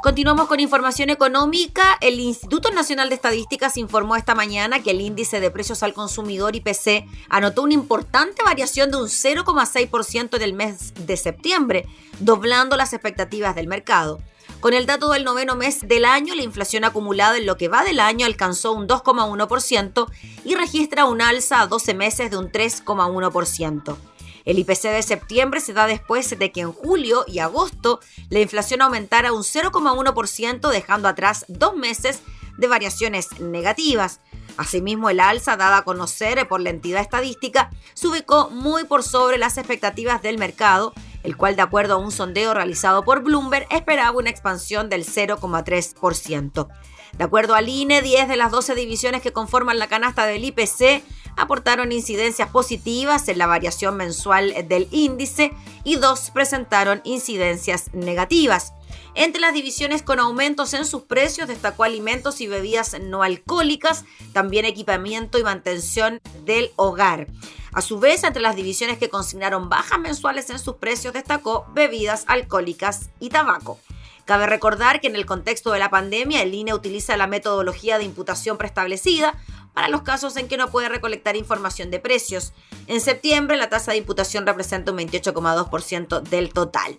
Continuamos 0.00 0.46
con 0.46 0.60
información 0.60 1.10
económica. 1.10 1.98
El 2.00 2.20
Instituto 2.20 2.70
Nacional 2.70 3.08
de 3.08 3.16
Estadísticas 3.16 3.76
informó 3.78 4.14
esta 4.14 4.36
mañana 4.36 4.80
que 4.80 4.92
el 4.92 5.00
índice 5.00 5.40
de 5.40 5.50
precios 5.50 5.82
al 5.82 5.92
consumidor 5.92 6.54
IPC 6.54 7.04
anotó 7.30 7.62
una 7.62 7.74
importante 7.74 8.44
variación 8.44 8.92
de 8.92 8.98
un 8.98 9.08
0,6% 9.08 10.36
en 10.36 10.42
el 10.42 10.52
mes 10.52 10.94
de 10.94 11.16
septiembre, 11.16 11.88
doblando 12.20 12.76
las 12.76 12.92
expectativas 12.92 13.56
del 13.56 13.66
mercado. 13.66 14.20
Con 14.62 14.74
el 14.74 14.86
dato 14.86 15.10
del 15.10 15.24
noveno 15.24 15.56
mes 15.56 15.88
del 15.88 16.04
año, 16.04 16.36
la 16.36 16.44
inflación 16.44 16.84
acumulada 16.84 17.36
en 17.36 17.46
lo 17.46 17.56
que 17.56 17.66
va 17.66 17.82
del 17.82 17.98
año 17.98 18.26
alcanzó 18.26 18.70
un 18.70 18.86
2,1% 18.86 20.08
y 20.44 20.54
registra 20.54 21.04
un 21.04 21.20
alza 21.20 21.62
a 21.62 21.66
12 21.66 21.94
meses 21.94 22.30
de 22.30 22.36
un 22.36 22.52
3,1%. 22.52 23.96
El 24.44 24.60
IPC 24.60 24.82
de 24.82 25.02
septiembre 25.02 25.58
se 25.58 25.72
da 25.72 25.88
después 25.88 26.38
de 26.38 26.52
que 26.52 26.60
en 26.60 26.70
julio 26.70 27.24
y 27.26 27.40
agosto 27.40 27.98
la 28.30 28.38
inflación 28.38 28.82
aumentara 28.82 29.32
un 29.32 29.42
0,1%, 29.42 30.70
dejando 30.70 31.08
atrás 31.08 31.44
dos 31.48 31.74
meses 31.74 32.20
de 32.56 32.68
variaciones 32.68 33.40
negativas. 33.40 34.20
Asimismo, 34.56 35.10
el 35.10 35.18
alza 35.18 35.56
dada 35.56 35.78
a 35.78 35.82
conocer 35.82 36.46
por 36.46 36.60
la 36.60 36.70
entidad 36.70 37.00
estadística 37.00 37.70
se 37.94 38.06
ubicó 38.06 38.48
muy 38.50 38.84
por 38.84 39.02
sobre 39.02 39.38
las 39.38 39.58
expectativas 39.58 40.22
del 40.22 40.38
mercado, 40.38 40.92
el 41.22 41.36
cual, 41.36 41.56
de 41.56 41.62
acuerdo 41.62 41.94
a 41.94 41.98
un 41.98 42.12
sondeo 42.12 42.54
realizado 42.54 43.04
por 43.04 43.22
Bloomberg, 43.22 43.66
esperaba 43.70 44.16
una 44.18 44.30
expansión 44.30 44.88
del 44.88 45.04
0,3%. 45.04 46.68
De 47.16 47.24
acuerdo 47.24 47.54
al 47.54 47.68
INE, 47.68 48.00
10 48.00 48.28
de 48.28 48.36
las 48.36 48.50
12 48.50 48.74
divisiones 48.74 49.22
que 49.22 49.32
conforman 49.32 49.78
la 49.78 49.86
canasta 49.86 50.26
del 50.26 50.44
IPC 50.44 51.02
aportaron 51.36 51.92
incidencias 51.92 52.50
positivas 52.50 53.28
en 53.28 53.38
la 53.38 53.46
variación 53.46 53.96
mensual 53.96 54.54
del 54.68 54.88
índice 54.90 55.52
y 55.84 55.96
dos 55.96 56.30
presentaron 56.30 57.00
incidencias 57.04 57.92
negativas. 57.92 58.74
Entre 59.14 59.40
las 59.40 59.52
divisiones 59.52 60.02
con 60.02 60.20
aumentos 60.20 60.74
en 60.74 60.86
sus 60.86 61.02
precios 61.02 61.48
destacó 61.48 61.84
alimentos 61.84 62.40
y 62.40 62.46
bebidas 62.46 62.98
no 63.00 63.22
alcohólicas, 63.22 64.04
también 64.32 64.64
equipamiento 64.64 65.38
y 65.38 65.42
mantención 65.42 66.20
del 66.44 66.70
hogar. 66.76 67.26
A 67.72 67.80
su 67.80 67.98
vez, 67.98 68.22
entre 68.24 68.42
las 68.42 68.54
divisiones 68.54 68.98
que 68.98 69.08
consignaron 69.08 69.70
bajas 69.70 69.98
mensuales 69.98 70.50
en 70.50 70.58
sus 70.58 70.76
precios 70.76 71.14
destacó 71.14 71.66
bebidas 71.72 72.24
alcohólicas 72.28 73.08
y 73.18 73.30
tabaco. 73.30 73.78
Cabe 74.26 74.46
recordar 74.46 75.00
que 75.00 75.08
en 75.08 75.16
el 75.16 75.26
contexto 75.26 75.72
de 75.72 75.78
la 75.78 75.90
pandemia 75.90 76.42
el 76.42 76.54
INE 76.54 76.74
utiliza 76.74 77.16
la 77.16 77.26
metodología 77.26 77.98
de 77.98 78.04
imputación 78.04 78.58
preestablecida 78.58 79.34
para 79.72 79.88
los 79.88 80.02
casos 80.02 80.36
en 80.36 80.48
que 80.48 80.58
no 80.58 80.70
puede 80.70 80.90
recolectar 80.90 81.34
información 81.34 81.90
de 81.90 81.98
precios. 81.98 82.52
En 82.88 83.00
septiembre 83.00 83.56
la 83.56 83.70
tasa 83.70 83.92
de 83.92 83.98
imputación 83.98 84.46
representa 84.46 84.92
un 84.92 84.98
28,2% 84.98 86.20
del 86.20 86.52
total. 86.52 86.96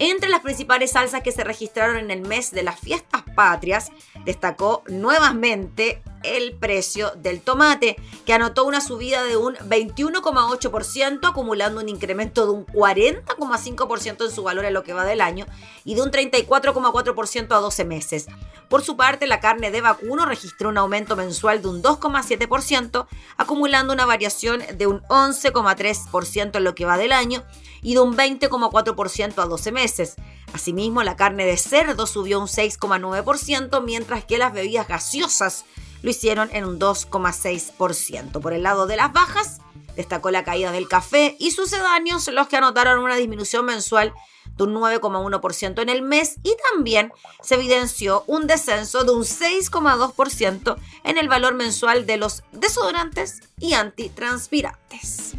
Entre 0.00 0.28
las 0.28 0.42
principales 0.42 0.94
alzas 0.94 1.22
que 1.22 1.32
se 1.32 1.42
registraron 1.42 1.96
en 1.96 2.12
el 2.12 2.20
mes 2.20 2.52
de 2.52 2.62
las 2.62 2.78
fiestas 2.78 3.22
patrias, 3.34 3.90
destacó 4.24 4.84
nuevamente 4.86 6.02
el 6.22 6.54
precio 6.54 7.10
del 7.16 7.40
tomate, 7.40 7.96
que 8.24 8.32
anotó 8.32 8.64
una 8.64 8.80
subida 8.80 9.24
de 9.24 9.36
un 9.36 9.56
21,8%, 9.56 11.28
acumulando 11.28 11.80
un 11.80 11.88
incremento 11.88 12.46
de 12.46 12.52
un 12.52 12.66
40,5% 12.66 14.24
en 14.24 14.30
su 14.30 14.42
valor 14.44 14.64
en 14.64 14.74
lo 14.74 14.84
que 14.84 14.92
va 14.92 15.04
del 15.04 15.20
año 15.20 15.46
y 15.84 15.96
de 15.96 16.02
un 16.02 16.12
34,4% 16.12 17.56
a 17.56 17.58
12 17.58 17.84
meses. 17.84 18.26
Por 18.68 18.82
su 18.82 18.96
parte, 18.96 19.26
la 19.26 19.40
carne 19.40 19.72
de 19.72 19.80
vacuno 19.80 20.26
registró 20.26 20.68
un 20.68 20.78
aumento 20.78 21.16
mensual 21.16 21.60
de 21.60 21.68
un 21.68 21.82
2,7%, 21.82 23.06
acumulando 23.36 23.92
una 23.92 24.06
variación 24.06 24.62
de 24.76 24.86
un 24.86 25.00
11,3% 25.04 26.56
en 26.56 26.64
lo 26.64 26.74
que 26.76 26.84
va 26.84 26.98
del 26.98 27.12
año 27.12 27.44
y 27.82 27.94
de 27.94 28.00
un 28.00 28.16
20,4% 28.16 29.42
a 29.42 29.46
12 29.46 29.72
meses. 29.72 30.16
Asimismo, 30.52 31.02
la 31.02 31.16
carne 31.16 31.44
de 31.44 31.56
cerdo 31.56 32.06
subió 32.06 32.40
un 32.40 32.46
6,9%, 32.46 33.82
mientras 33.84 34.24
que 34.24 34.38
las 34.38 34.52
bebidas 34.52 34.88
gaseosas 34.88 35.64
lo 36.02 36.10
hicieron 36.10 36.48
en 36.52 36.64
un 36.64 36.78
2,6%. 36.78 38.40
Por 38.40 38.52
el 38.52 38.62
lado 38.62 38.86
de 38.86 38.96
las 38.96 39.12
bajas, 39.12 39.60
destacó 39.96 40.30
la 40.30 40.44
caída 40.44 40.72
del 40.72 40.88
café 40.88 41.36
y 41.38 41.50
sucedáneos, 41.50 42.28
los 42.28 42.48
que 42.48 42.56
anotaron 42.56 43.02
una 43.02 43.16
disminución 43.16 43.66
mensual 43.66 44.14
de 44.56 44.64
un 44.64 44.74
9,1% 44.74 45.82
en 45.82 45.88
el 45.88 46.02
mes 46.02 46.36
y 46.42 46.54
también 46.72 47.12
se 47.42 47.54
evidenció 47.54 48.24
un 48.26 48.46
descenso 48.46 49.04
de 49.04 49.12
un 49.12 49.22
6,2% 49.22 50.76
en 51.04 51.18
el 51.18 51.28
valor 51.28 51.54
mensual 51.54 52.06
de 52.06 52.16
los 52.16 52.42
desodorantes 52.52 53.40
y 53.58 53.74
antitranspirantes. 53.74 55.36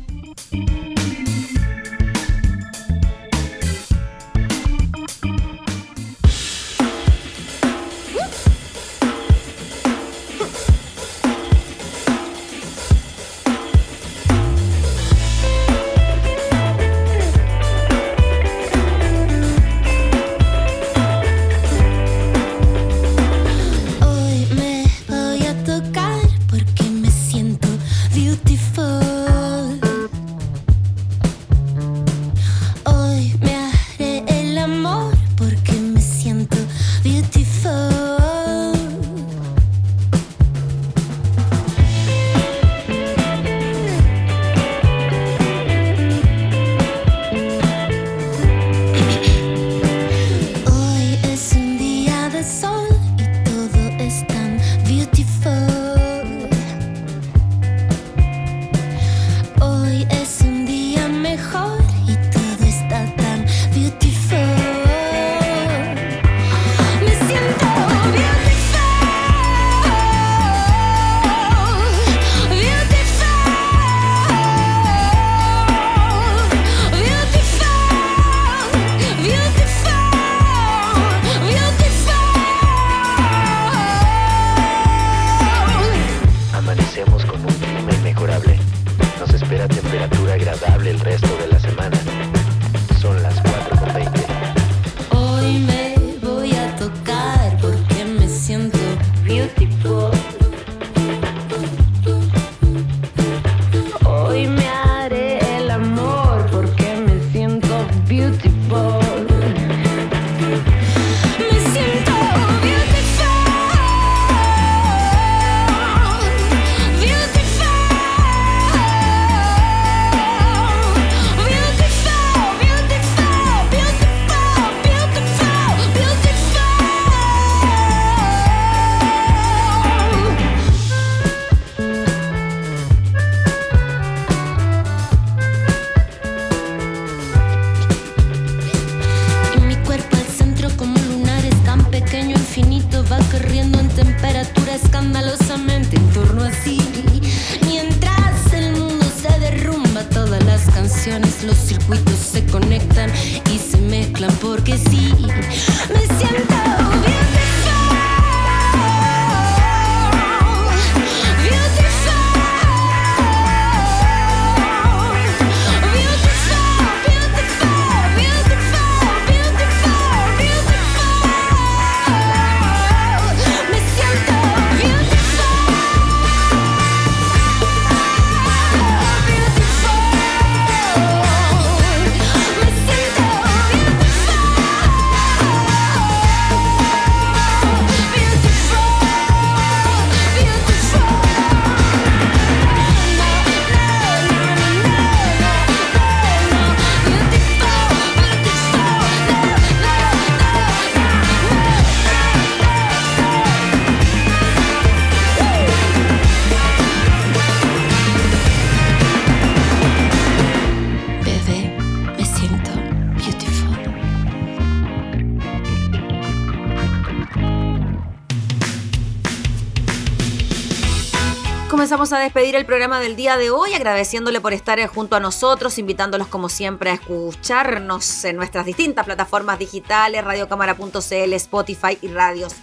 Comenzamos 221.99 222.17
a 222.17 222.23
despedir 222.23 222.55
el 222.55 222.65
programa 222.65 223.01
del 223.01 223.17
día 223.17 223.35
de 223.35 223.49
hoy, 223.49 223.73
agradeciéndole 223.73 224.39
por 224.39 224.53
estar 224.53 224.79
junto 224.87 225.17
a 225.17 225.19
nosotros, 225.19 225.77
invitándolos 225.79 226.27
como 226.27 226.47
siempre 226.47 226.91
a 226.91 226.93
escucharnos 226.93 228.23
en 228.23 228.37
nuestras 228.37 228.65
distintas 228.65 229.03
plataformas 229.03 229.59
digitales, 229.59 230.23
radiocámara.cl, 230.23 231.33
Spotify 231.33 231.97
y 232.01 232.07
radios 232.07 232.55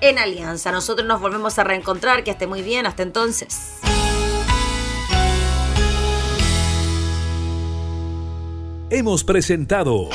en 0.00 0.18
Alianza. 0.18 0.72
Nosotros 0.72 1.06
nos 1.06 1.20
volvemos 1.20 1.56
a 1.60 1.62
reencontrar, 1.62 2.24
que 2.24 2.32
esté 2.32 2.48
muy 2.48 2.62
bien, 2.62 2.84
hasta 2.84 3.04
entonces. 3.04 3.76
Hemos 8.90 9.22
presentado 9.22 10.08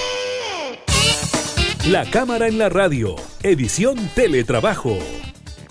La 1.88 2.04
Cámara 2.12 2.48
en 2.48 2.58
la 2.58 2.68
Radio, 2.68 3.16
edición 3.42 3.96
Teletrabajo. 4.16 4.98